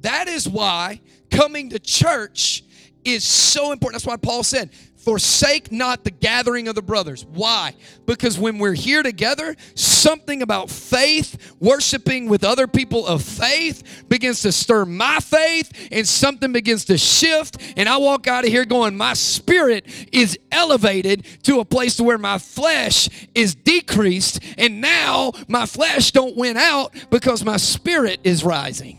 That 0.00 0.28
is 0.28 0.48
why 0.48 1.00
coming 1.30 1.70
to 1.70 1.78
church 1.78 2.64
is 3.04 3.24
so 3.24 3.72
important. 3.72 3.94
That's 4.02 4.06
why 4.06 4.16
Paul 4.16 4.42
said, 4.42 4.70
Forsake 5.06 5.70
not 5.70 6.02
the 6.02 6.10
gathering 6.10 6.66
of 6.66 6.74
the 6.74 6.82
brothers. 6.82 7.24
Why? 7.26 7.76
Because 8.06 8.40
when 8.40 8.58
we're 8.58 8.74
here 8.74 9.04
together, 9.04 9.54
something 9.76 10.42
about 10.42 10.68
faith, 10.68 11.54
worshiping 11.60 12.28
with 12.28 12.42
other 12.42 12.66
people 12.66 13.06
of 13.06 13.22
faith, 13.22 14.04
begins 14.08 14.42
to 14.42 14.50
stir 14.50 14.84
my 14.84 15.20
faith, 15.20 15.70
and 15.92 16.08
something 16.08 16.52
begins 16.52 16.86
to 16.86 16.98
shift. 16.98 17.56
And 17.76 17.88
I 17.88 17.98
walk 17.98 18.26
out 18.26 18.44
of 18.44 18.50
here 18.50 18.64
going, 18.64 18.96
My 18.96 19.12
spirit 19.14 19.86
is 20.10 20.36
elevated 20.50 21.24
to 21.44 21.60
a 21.60 21.64
place 21.64 21.94
to 21.98 22.02
where 22.02 22.18
my 22.18 22.38
flesh 22.38 23.08
is 23.32 23.54
decreased. 23.54 24.40
And 24.58 24.80
now 24.80 25.30
my 25.46 25.66
flesh 25.66 26.10
don't 26.10 26.36
win 26.36 26.56
out 26.56 26.92
because 27.10 27.44
my 27.44 27.58
spirit 27.58 28.18
is 28.24 28.42
rising. 28.42 28.98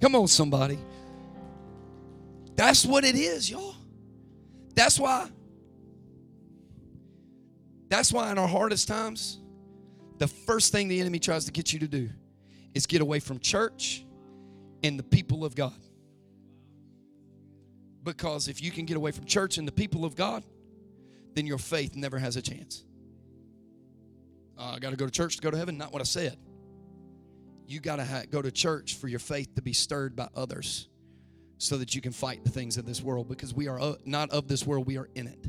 Come 0.00 0.14
on, 0.14 0.28
somebody. 0.28 0.78
That's 2.54 2.86
what 2.86 3.02
it 3.02 3.16
is, 3.16 3.50
y'all. 3.50 3.79
That's 4.80 4.98
why. 4.98 5.28
That's 7.90 8.10
why 8.14 8.32
in 8.32 8.38
our 8.38 8.48
hardest 8.48 8.88
times, 8.88 9.38
the 10.16 10.26
first 10.26 10.72
thing 10.72 10.88
the 10.88 10.98
enemy 11.02 11.18
tries 11.18 11.44
to 11.44 11.52
get 11.52 11.70
you 11.74 11.80
to 11.80 11.86
do 11.86 12.08
is 12.72 12.86
get 12.86 13.02
away 13.02 13.20
from 13.20 13.40
church 13.40 14.06
and 14.82 14.98
the 14.98 15.02
people 15.02 15.44
of 15.44 15.54
God. 15.54 15.78
Because 18.04 18.48
if 18.48 18.62
you 18.62 18.70
can 18.70 18.86
get 18.86 18.96
away 18.96 19.10
from 19.10 19.26
church 19.26 19.58
and 19.58 19.68
the 19.68 19.72
people 19.72 20.06
of 20.06 20.16
God, 20.16 20.44
then 21.34 21.46
your 21.46 21.58
faith 21.58 21.94
never 21.94 22.18
has 22.18 22.36
a 22.36 22.42
chance. 22.42 22.82
Uh, 24.58 24.76
I 24.76 24.78
got 24.78 24.92
to 24.92 24.96
go 24.96 25.04
to 25.04 25.12
church 25.12 25.36
to 25.36 25.42
go 25.42 25.50
to 25.50 25.58
heaven. 25.58 25.76
Not 25.76 25.92
what 25.92 26.00
I 26.00 26.06
said. 26.06 26.38
You 27.66 27.80
got 27.80 27.96
to 27.96 28.04
ha- 28.06 28.22
go 28.30 28.40
to 28.40 28.50
church 28.50 28.94
for 28.94 29.08
your 29.08 29.20
faith 29.20 29.54
to 29.56 29.60
be 29.60 29.74
stirred 29.74 30.16
by 30.16 30.30
others 30.34 30.88
so 31.60 31.76
that 31.76 31.94
you 31.94 32.00
can 32.00 32.10
fight 32.10 32.42
the 32.42 32.50
things 32.50 32.78
of 32.78 32.86
this 32.86 33.02
world 33.02 33.28
because 33.28 33.54
we 33.54 33.68
are 33.68 33.78
uh, 33.78 33.94
not 34.06 34.30
of 34.30 34.48
this 34.48 34.66
world, 34.66 34.86
we 34.86 34.96
are 34.96 35.08
in 35.14 35.26
it. 35.26 35.46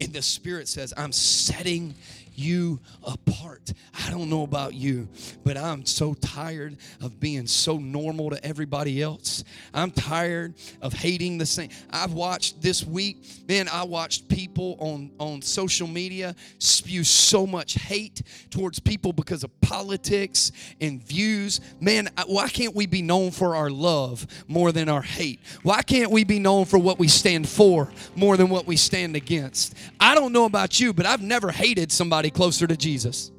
And 0.00 0.12
the 0.12 0.22
Spirit 0.22 0.68
says, 0.68 0.92
I'm 0.96 1.12
setting 1.12 1.94
you 2.36 2.78
apart. 3.02 3.72
I 4.06 4.10
don't 4.10 4.28
know 4.28 4.42
about 4.42 4.74
you, 4.74 5.08
but 5.44 5.56
I'm 5.56 5.84
so 5.86 6.14
tired 6.14 6.76
of 7.00 7.18
being 7.18 7.46
so 7.46 7.78
normal 7.78 8.30
to 8.30 8.44
everybody 8.44 9.02
else. 9.02 9.42
I'm 9.72 9.90
tired 9.90 10.54
of 10.82 10.92
hating 10.92 11.38
the 11.38 11.46
same. 11.46 11.70
I've 11.90 12.12
watched 12.12 12.60
this 12.60 12.84
week, 12.84 13.24
man, 13.48 13.68
I 13.72 13.84
watched 13.84 14.28
people 14.28 14.76
on, 14.78 15.10
on 15.18 15.42
social 15.42 15.88
media 15.88 16.34
spew 16.58 17.04
so 17.04 17.46
much 17.46 17.74
hate 17.74 18.22
towards 18.50 18.78
people 18.78 19.12
because 19.12 19.42
of 19.42 19.60
politics 19.60 20.52
and 20.80 21.02
views. 21.02 21.60
Man, 21.80 22.08
why 22.26 22.48
can't 22.48 22.74
we 22.74 22.86
be 22.86 23.02
known 23.02 23.30
for 23.30 23.56
our 23.56 23.70
love 23.70 24.26
more 24.46 24.72
than 24.72 24.88
our 24.88 25.02
hate? 25.02 25.40
Why 25.62 25.82
can't 25.82 26.10
we 26.10 26.24
be 26.24 26.38
known 26.38 26.66
for 26.66 26.78
what 26.78 26.98
we 26.98 27.08
stand 27.08 27.48
for 27.48 27.90
more 28.14 28.36
than 28.36 28.48
what 28.48 28.66
we 28.66 28.76
stand 28.76 29.16
against? 29.16 29.75
I 30.00 30.14
don't 30.14 30.32
know 30.32 30.44
about 30.44 30.80
you, 30.80 30.92
but 30.92 31.06
I've 31.06 31.22
never 31.22 31.50
hated 31.50 31.92
somebody 31.92 32.30
closer 32.30 32.66
to 32.66 32.76
Jesus. 32.76 33.30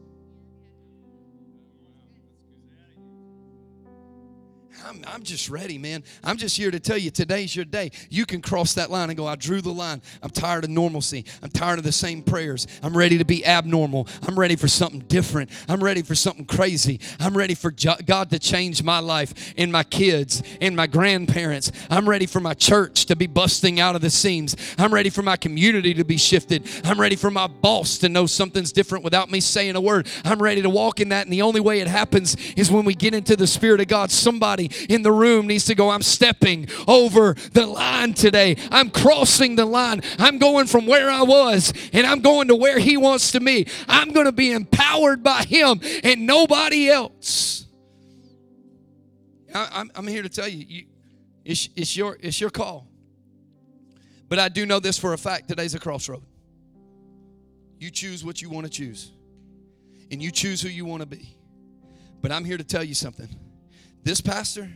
I'm, 4.87 5.03
I'm 5.05 5.23
just 5.23 5.49
ready, 5.49 5.77
man. 5.77 6.03
I'm 6.23 6.37
just 6.37 6.55
here 6.55 6.71
to 6.71 6.79
tell 6.79 6.97
you 6.97 7.11
today's 7.11 7.53
your 7.53 7.65
day. 7.65 7.91
You 8.09 8.25
can 8.25 8.41
cross 8.41 8.73
that 8.75 8.89
line 8.89 9.09
and 9.09 9.17
go, 9.17 9.27
I 9.27 9.35
drew 9.35 9.61
the 9.61 9.71
line. 9.71 10.01
I'm 10.23 10.29
tired 10.29 10.63
of 10.63 10.69
normalcy. 10.69 11.25
I'm 11.43 11.49
tired 11.49 11.77
of 11.77 11.83
the 11.83 11.91
same 11.91 12.21
prayers. 12.21 12.67
I'm 12.81 12.95
ready 12.95 13.17
to 13.17 13.25
be 13.25 13.45
abnormal. 13.45 14.07
I'm 14.25 14.39
ready 14.39 14.55
for 14.55 14.69
something 14.69 15.01
different. 15.01 15.49
I'm 15.67 15.83
ready 15.83 16.03
for 16.03 16.15
something 16.15 16.45
crazy. 16.45 17.01
I'm 17.19 17.35
ready 17.35 17.53
for 17.53 17.71
God 18.05 18.29
to 18.29 18.39
change 18.39 18.81
my 18.81 18.99
life 18.99 19.53
and 19.57 19.73
my 19.73 19.83
kids 19.83 20.41
and 20.61 20.73
my 20.73 20.87
grandparents. 20.87 21.71
I'm 21.89 22.07
ready 22.07 22.25
for 22.25 22.39
my 22.39 22.53
church 22.53 23.07
to 23.07 23.15
be 23.17 23.27
busting 23.27 23.81
out 23.81 23.95
of 23.95 24.01
the 24.01 24.09
seams. 24.09 24.55
I'm 24.77 24.93
ready 24.93 25.09
for 25.09 25.21
my 25.21 25.35
community 25.35 25.95
to 25.95 26.05
be 26.05 26.17
shifted. 26.17 26.65
I'm 26.85 26.99
ready 26.99 27.17
for 27.17 27.29
my 27.29 27.47
boss 27.47 27.97
to 27.99 28.09
know 28.09 28.25
something's 28.25 28.71
different 28.71 29.03
without 29.03 29.29
me 29.29 29.41
saying 29.41 29.75
a 29.75 29.81
word. 29.81 30.07
I'm 30.23 30.41
ready 30.41 30.61
to 30.61 30.69
walk 30.69 31.01
in 31.01 31.09
that. 31.09 31.25
And 31.25 31.33
the 31.33 31.41
only 31.41 31.59
way 31.59 31.81
it 31.81 31.87
happens 31.87 32.37
is 32.55 32.71
when 32.71 32.85
we 32.85 32.93
get 32.93 33.13
into 33.13 33.35
the 33.35 33.47
Spirit 33.47 33.81
of 33.81 33.89
God. 33.89 34.11
Somebody 34.11 34.71
in 34.89 35.01
the 35.01 35.11
room 35.11 35.47
needs 35.47 35.65
to 35.65 35.75
go, 35.75 35.89
I'm 35.89 36.01
stepping 36.01 36.67
over 36.87 37.33
the 37.53 37.65
line 37.65 38.13
today. 38.13 38.57
I'm 38.71 38.89
crossing 38.89 39.55
the 39.55 39.65
line. 39.65 40.01
I'm 40.19 40.37
going 40.37 40.67
from 40.67 40.85
where 40.87 41.09
I 41.09 41.23
was 41.23 41.73
and 41.93 42.05
I'm 42.05 42.21
going 42.21 42.47
to 42.49 42.55
where 42.55 42.79
He 42.79 42.97
wants 42.97 43.31
to 43.31 43.39
be. 43.39 43.67
I'm 43.87 44.11
going 44.11 44.25
to 44.25 44.31
be 44.31 44.51
empowered 44.51 45.23
by 45.23 45.43
Him 45.43 45.79
and 46.03 46.25
nobody 46.25 46.89
else. 46.89 47.65
I, 49.53 49.85
am 49.95 50.07
here 50.07 50.21
to 50.21 50.29
tell 50.29 50.47
you, 50.47 50.65
you 50.67 50.85
it's, 51.43 51.69
it's, 51.75 51.95
your, 51.95 52.17
it's 52.19 52.39
your 52.39 52.49
call. 52.49 52.87
But 54.29 54.39
I 54.39 54.49
do 54.49 54.65
know 54.65 54.79
this 54.79 54.97
for 54.97 55.13
a 55.13 55.17
fact 55.17 55.47
today's 55.47 55.73
a 55.73 55.79
crossroad. 55.79 56.23
You 57.79 57.89
choose 57.89 58.25
what 58.25 58.41
you 58.41 58.49
want 58.49 58.65
to 58.65 58.71
choose, 58.71 59.11
and 60.11 60.21
you 60.21 60.31
choose 60.31 60.61
who 60.61 60.69
you 60.69 60.83
want 60.83 61.01
to 61.01 61.05
be. 61.05 61.37
But 62.21 62.31
I'm 62.31 62.43
here 62.43 62.57
to 62.57 62.63
tell 62.63 62.83
you 62.83 62.95
something 62.95 63.29
this 64.07 64.21
pastor, 64.21 64.69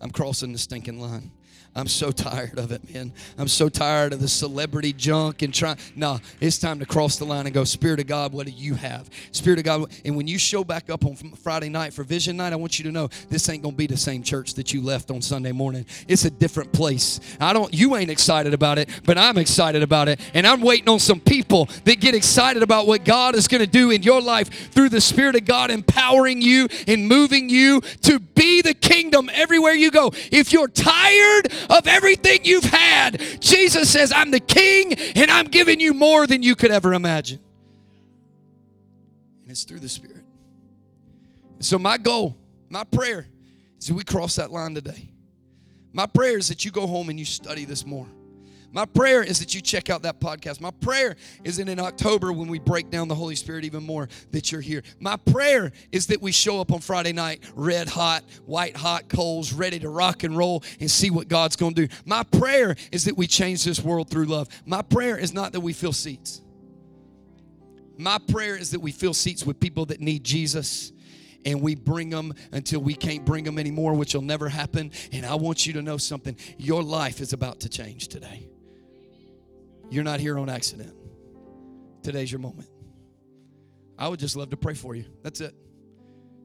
I'm 0.00 0.10
crossing 0.10 0.52
the 0.52 0.58
stinking 0.58 1.00
line. 1.00 1.32
I'm 1.74 1.86
so 1.86 2.10
tired 2.10 2.58
of 2.58 2.72
it, 2.72 2.92
man. 2.92 3.12
I'm 3.36 3.46
so 3.46 3.68
tired 3.68 4.12
of 4.12 4.20
the 4.20 4.28
celebrity 4.28 4.92
junk 4.92 5.42
and 5.42 5.54
trying. 5.54 5.78
Nah, 5.94 6.18
it's 6.40 6.58
time 6.58 6.80
to 6.80 6.86
cross 6.86 7.16
the 7.18 7.24
line 7.24 7.46
and 7.46 7.54
go, 7.54 7.62
Spirit 7.64 8.00
of 8.00 8.06
God, 8.06 8.32
what 8.32 8.46
do 8.46 8.52
you 8.52 8.74
have? 8.74 9.08
Spirit 9.30 9.60
of 9.60 9.64
God. 9.64 9.92
And 10.04 10.16
when 10.16 10.26
you 10.26 10.38
show 10.38 10.64
back 10.64 10.90
up 10.90 11.04
on 11.04 11.14
Friday 11.14 11.68
night 11.68 11.92
for 11.92 12.02
Vision 12.02 12.36
Night, 12.36 12.52
I 12.52 12.56
want 12.56 12.78
you 12.78 12.84
to 12.84 12.90
know 12.90 13.08
this 13.28 13.48
ain't 13.48 13.62
going 13.62 13.74
to 13.74 13.78
be 13.78 13.86
the 13.86 13.96
same 13.96 14.22
church 14.22 14.54
that 14.54 14.72
you 14.72 14.82
left 14.82 15.10
on 15.10 15.22
Sunday 15.22 15.52
morning. 15.52 15.86
It's 16.08 16.24
a 16.24 16.30
different 16.30 16.72
place. 16.72 17.20
I 17.40 17.52
don't, 17.52 17.72
you 17.72 17.94
ain't 17.96 18.10
excited 18.10 18.54
about 18.54 18.78
it, 18.78 18.88
but 19.04 19.16
I'm 19.16 19.38
excited 19.38 19.82
about 19.82 20.08
it. 20.08 20.20
And 20.34 20.46
I'm 20.46 20.62
waiting 20.62 20.88
on 20.88 20.98
some 20.98 21.20
people 21.20 21.66
that 21.84 22.00
get 22.00 22.14
excited 22.14 22.62
about 22.62 22.86
what 22.86 23.04
God 23.04 23.36
is 23.36 23.46
going 23.46 23.60
to 23.60 23.70
do 23.70 23.90
in 23.90 24.02
your 24.02 24.20
life 24.20 24.72
through 24.72 24.88
the 24.88 25.00
Spirit 25.00 25.36
of 25.36 25.44
God 25.44 25.70
empowering 25.70 26.42
you 26.42 26.66
and 26.88 27.06
moving 27.06 27.48
you 27.48 27.80
to 28.02 28.18
be 28.18 28.62
the 28.62 28.74
kingdom 28.74 29.30
everywhere 29.32 29.74
you 29.74 29.90
go. 29.90 30.12
If 30.32 30.52
you're 30.52 30.68
tired 30.68 31.52
of 31.70 31.86
everything 31.86 32.40
you've 32.44 32.64
had. 32.64 33.20
Jesus 33.40 33.90
says, 33.90 34.12
I'm 34.12 34.30
the 34.30 34.40
king 34.40 34.94
and 35.14 35.30
I'm 35.30 35.46
giving 35.46 35.80
you 35.80 35.94
more 35.94 36.26
than 36.26 36.42
you 36.42 36.54
could 36.54 36.70
ever 36.70 36.94
imagine. 36.94 37.40
And 39.42 39.50
it's 39.50 39.64
through 39.64 39.80
the 39.80 39.88
Spirit. 39.88 40.24
So, 41.60 41.78
my 41.78 41.98
goal, 41.98 42.36
my 42.68 42.84
prayer 42.84 43.26
is 43.78 43.86
that 43.88 43.94
we 43.94 44.04
cross 44.04 44.36
that 44.36 44.52
line 44.52 44.74
today. 44.74 45.10
My 45.92 46.06
prayer 46.06 46.38
is 46.38 46.48
that 46.48 46.64
you 46.64 46.70
go 46.70 46.86
home 46.86 47.08
and 47.08 47.18
you 47.18 47.24
study 47.24 47.64
this 47.64 47.84
more. 47.84 48.06
My 48.78 48.84
prayer 48.84 49.24
is 49.24 49.40
that 49.40 49.56
you 49.56 49.60
check 49.60 49.90
out 49.90 50.02
that 50.02 50.20
podcast. 50.20 50.60
My 50.60 50.70
prayer 50.70 51.16
is 51.42 51.56
that 51.56 51.68
in 51.68 51.80
October, 51.80 52.32
when 52.32 52.46
we 52.46 52.60
break 52.60 52.90
down 52.90 53.08
the 53.08 53.14
Holy 53.16 53.34
Spirit 53.34 53.64
even 53.64 53.82
more, 53.82 54.08
that 54.30 54.52
you're 54.52 54.60
here. 54.60 54.84
My 55.00 55.16
prayer 55.16 55.72
is 55.90 56.06
that 56.06 56.22
we 56.22 56.30
show 56.30 56.60
up 56.60 56.70
on 56.70 56.78
Friday 56.78 57.12
night 57.12 57.42
red 57.56 57.88
hot, 57.88 58.22
white 58.46 58.76
hot 58.76 59.08
coals, 59.08 59.52
ready 59.52 59.80
to 59.80 59.88
rock 59.88 60.22
and 60.22 60.36
roll 60.36 60.62
and 60.78 60.88
see 60.88 61.10
what 61.10 61.26
God's 61.26 61.56
going 61.56 61.74
to 61.74 61.88
do. 61.88 61.94
My 62.04 62.22
prayer 62.22 62.76
is 62.92 63.06
that 63.06 63.16
we 63.16 63.26
change 63.26 63.64
this 63.64 63.80
world 63.80 64.10
through 64.10 64.26
love. 64.26 64.46
My 64.64 64.82
prayer 64.82 65.18
is 65.18 65.34
not 65.34 65.50
that 65.54 65.60
we 65.60 65.72
fill 65.72 65.92
seats. 65.92 66.40
My 67.96 68.18
prayer 68.28 68.54
is 68.54 68.70
that 68.70 68.80
we 68.80 68.92
fill 68.92 69.12
seats 69.12 69.44
with 69.44 69.58
people 69.58 69.86
that 69.86 70.00
need 70.00 70.22
Jesus 70.22 70.92
and 71.44 71.60
we 71.60 71.74
bring 71.74 72.10
them 72.10 72.32
until 72.52 72.78
we 72.78 72.94
can't 72.94 73.24
bring 73.24 73.42
them 73.42 73.58
anymore, 73.58 73.94
which 73.94 74.14
will 74.14 74.22
never 74.22 74.48
happen. 74.48 74.92
And 75.10 75.26
I 75.26 75.34
want 75.34 75.66
you 75.66 75.72
to 75.72 75.82
know 75.82 75.96
something 75.96 76.36
your 76.58 76.84
life 76.84 77.20
is 77.20 77.32
about 77.32 77.58
to 77.62 77.68
change 77.68 78.06
today. 78.06 78.48
You're 79.90 80.04
not 80.04 80.20
here 80.20 80.38
on 80.38 80.48
accident. 80.48 80.94
Today's 82.02 82.30
your 82.30 82.40
moment. 82.40 82.68
I 83.98 84.08
would 84.08 84.20
just 84.20 84.36
love 84.36 84.50
to 84.50 84.56
pray 84.56 84.74
for 84.74 84.94
you. 84.94 85.04
That's 85.22 85.40
it. 85.40 85.54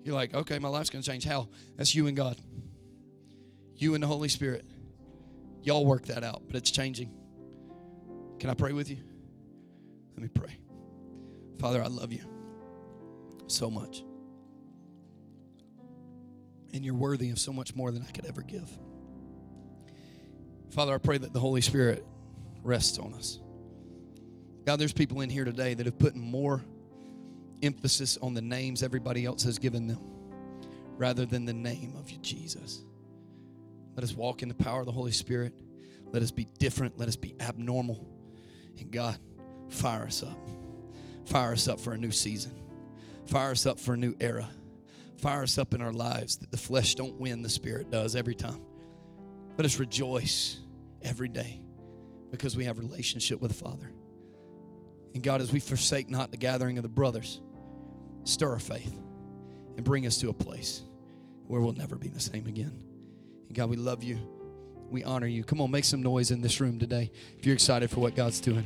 You're 0.03 0.15
like, 0.15 0.33
okay, 0.33 0.59
my 0.59 0.69
life's 0.69 0.89
going 0.89 1.03
to 1.03 1.09
change. 1.09 1.23
How? 1.23 1.47
That's 1.77 1.93
you 1.93 2.07
and 2.07 2.17
God. 2.17 2.37
You 3.75 3.93
and 3.93 4.03
the 4.03 4.07
Holy 4.07 4.29
Spirit. 4.29 4.65
Y'all 5.61 5.85
work 5.85 6.05
that 6.07 6.23
out, 6.23 6.43
but 6.47 6.55
it's 6.55 6.71
changing. 6.71 7.11
Can 8.39 8.49
I 8.49 8.53
pray 8.53 8.73
with 8.73 8.89
you? 8.89 8.97
Let 10.15 10.23
me 10.23 10.29
pray. 10.29 10.57
Father, 11.59 11.81
I 11.81 11.87
love 11.87 12.11
you 12.11 12.25
so 13.47 13.69
much. 13.69 14.03
And 16.73 16.83
you're 16.83 16.95
worthy 16.95 17.29
of 17.29 17.39
so 17.39 17.53
much 17.53 17.75
more 17.75 17.91
than 17.91 18.03
I 18.07 18.11
could 18.11 18.25
ever 18.25 18.41
give. 18.41 18.69
Father, 20.71 20.93
I 20.93 20.97
pray 20.97 21.17
that 21.19 21.31
the 21.31 21.39
Holy 21.39 21.61
Spirit 21.61 22.05
rests 22.63 22.97
on 22.97 23.13
us. 23.13 23.39
God, 24.65 24.79
there's 24.79 24.93
people 24.93 25.21
in 25.21 25.29
here 25.29 25.45
today 25.45 25.73
that 25.73 25.85
have 25.85 25.99
put 25.99 26.15
more 26.15 26.63
emphasis 27.61 28.17
on 28.21 28.33
the 28.33 28.41
names 28.41 28.81
everybody 28.81 29.25
else 29.25 29.43
has 29.43 29.59
given 29.59 29.87
them 29.87 29.99
rather 30.97 31.25
than 31.25 31.45
the 31.45 31.53
name 31.53 31.95
of 31.97 32.21
Jesus. 32.21 32.83
Let 33.95 34.03
us 34.03 34.13
walk 34.13 34.41
in 34.41 34.49
the 34.49 34.55
power 34.55 34.79
of 34.79 34.85
the 34.85 34.91
Holy 34.91 35.11
Spirit. 35.11 35.53
Let 36.11 36.23
us 36.23 36.31
be 36.31 36.47
different. 36.59 36.97
Let 36.97 37.07
us 37.07 37.15
be 37.15 37.35
abnormal. 37.39 38.07
And 38.79 38.91
God, 38.91 39.17
fire 39.69 40.03
us 40.03 40.23
up. 40.23 40.37
Fire 41.25 41.53
us 41.53 41.67
up 41.67 41.79
for 41.79 41.93
a 41.93 41.97
new 41.97 42.11
season. 42.11 42.53
Fire 43.25 43.51
us 43.51 43.65
up 43.65 43.79
for 43.79 43.93
a 43.93 43.97
new 43.97 44.15
era. 44.19 44.47
Fire 45.17 45.43
us 45.43 45.57
up 45.57 45.73
in 45.73 45.81
our 45.81 45.93
lives 45.93 46.37
that 46.37 46.51
the 46.51 46.57
flesh 46.57 46.95
don't 46.95 47.19
win, 47.19 47.41
the 47.41 47.49
Spirit 47.49 47.89
does 47.89 48.15
every 48.15 48.35
time. 48.35 48.59
Let 49.57 49.65
us 49.65 49.79
rejoice 49.79 50.59
every 51.01 51.29
day 51.29 51.61
because 52.33 52.57
we 52.57 52.65
have 52.65 52.79
relationship 52.79 53.39
with 53.39 53.51
the 53.51 53.63
Father. 53.63 53.91
And 55.13 55.21
God, 55.21 55.39
as 55.39 55.51
we 55.51 55.59
forsake 55.59 56.09
not 56.09 56.31
the 56.31 56.37
gathering 56.37 56.79
of 56.79 56.81
the 56.81 56.89
brothers, 56.89 57.39
stir 58.23 58.49
our 58.49 58.59
faith 58.59 58.91
and 59.77 59.85
bring 59.85 60.07
us 60.07 60.17
to 60.17 60.29
a 60.29 60.33
place 60.33 60.81
where 61.45 61.61
we'll 61.61 61.73
never 61.73 61.95
be 61.95 62.07
the 62.07 62.19
same 62.19 62.47
again. 62.47 62.83
And 63.47 63.55
God, 63.55 63.69
we 63.69 63.75
love 63.75 64.03
you. 64.03 64.17
We 64.89 65.03
honor 65.03 65.27
you. 65.27 65.43
Come 65.43 65.61
on, 65.61 65.69
make 65.69 65.85
some 65.85 66.01
noise 66.01 66.31
in 66.31 66.41
this 66.41 66.59
room 66.59 66.79
today 66.79 67.11
if 67.37 67.45
you're 67.45 67.53
excited 67.53 67.91
for 67.91 67.99
what 67.99 68.15
God's 68.15 68.41
doing. 68.41 68.65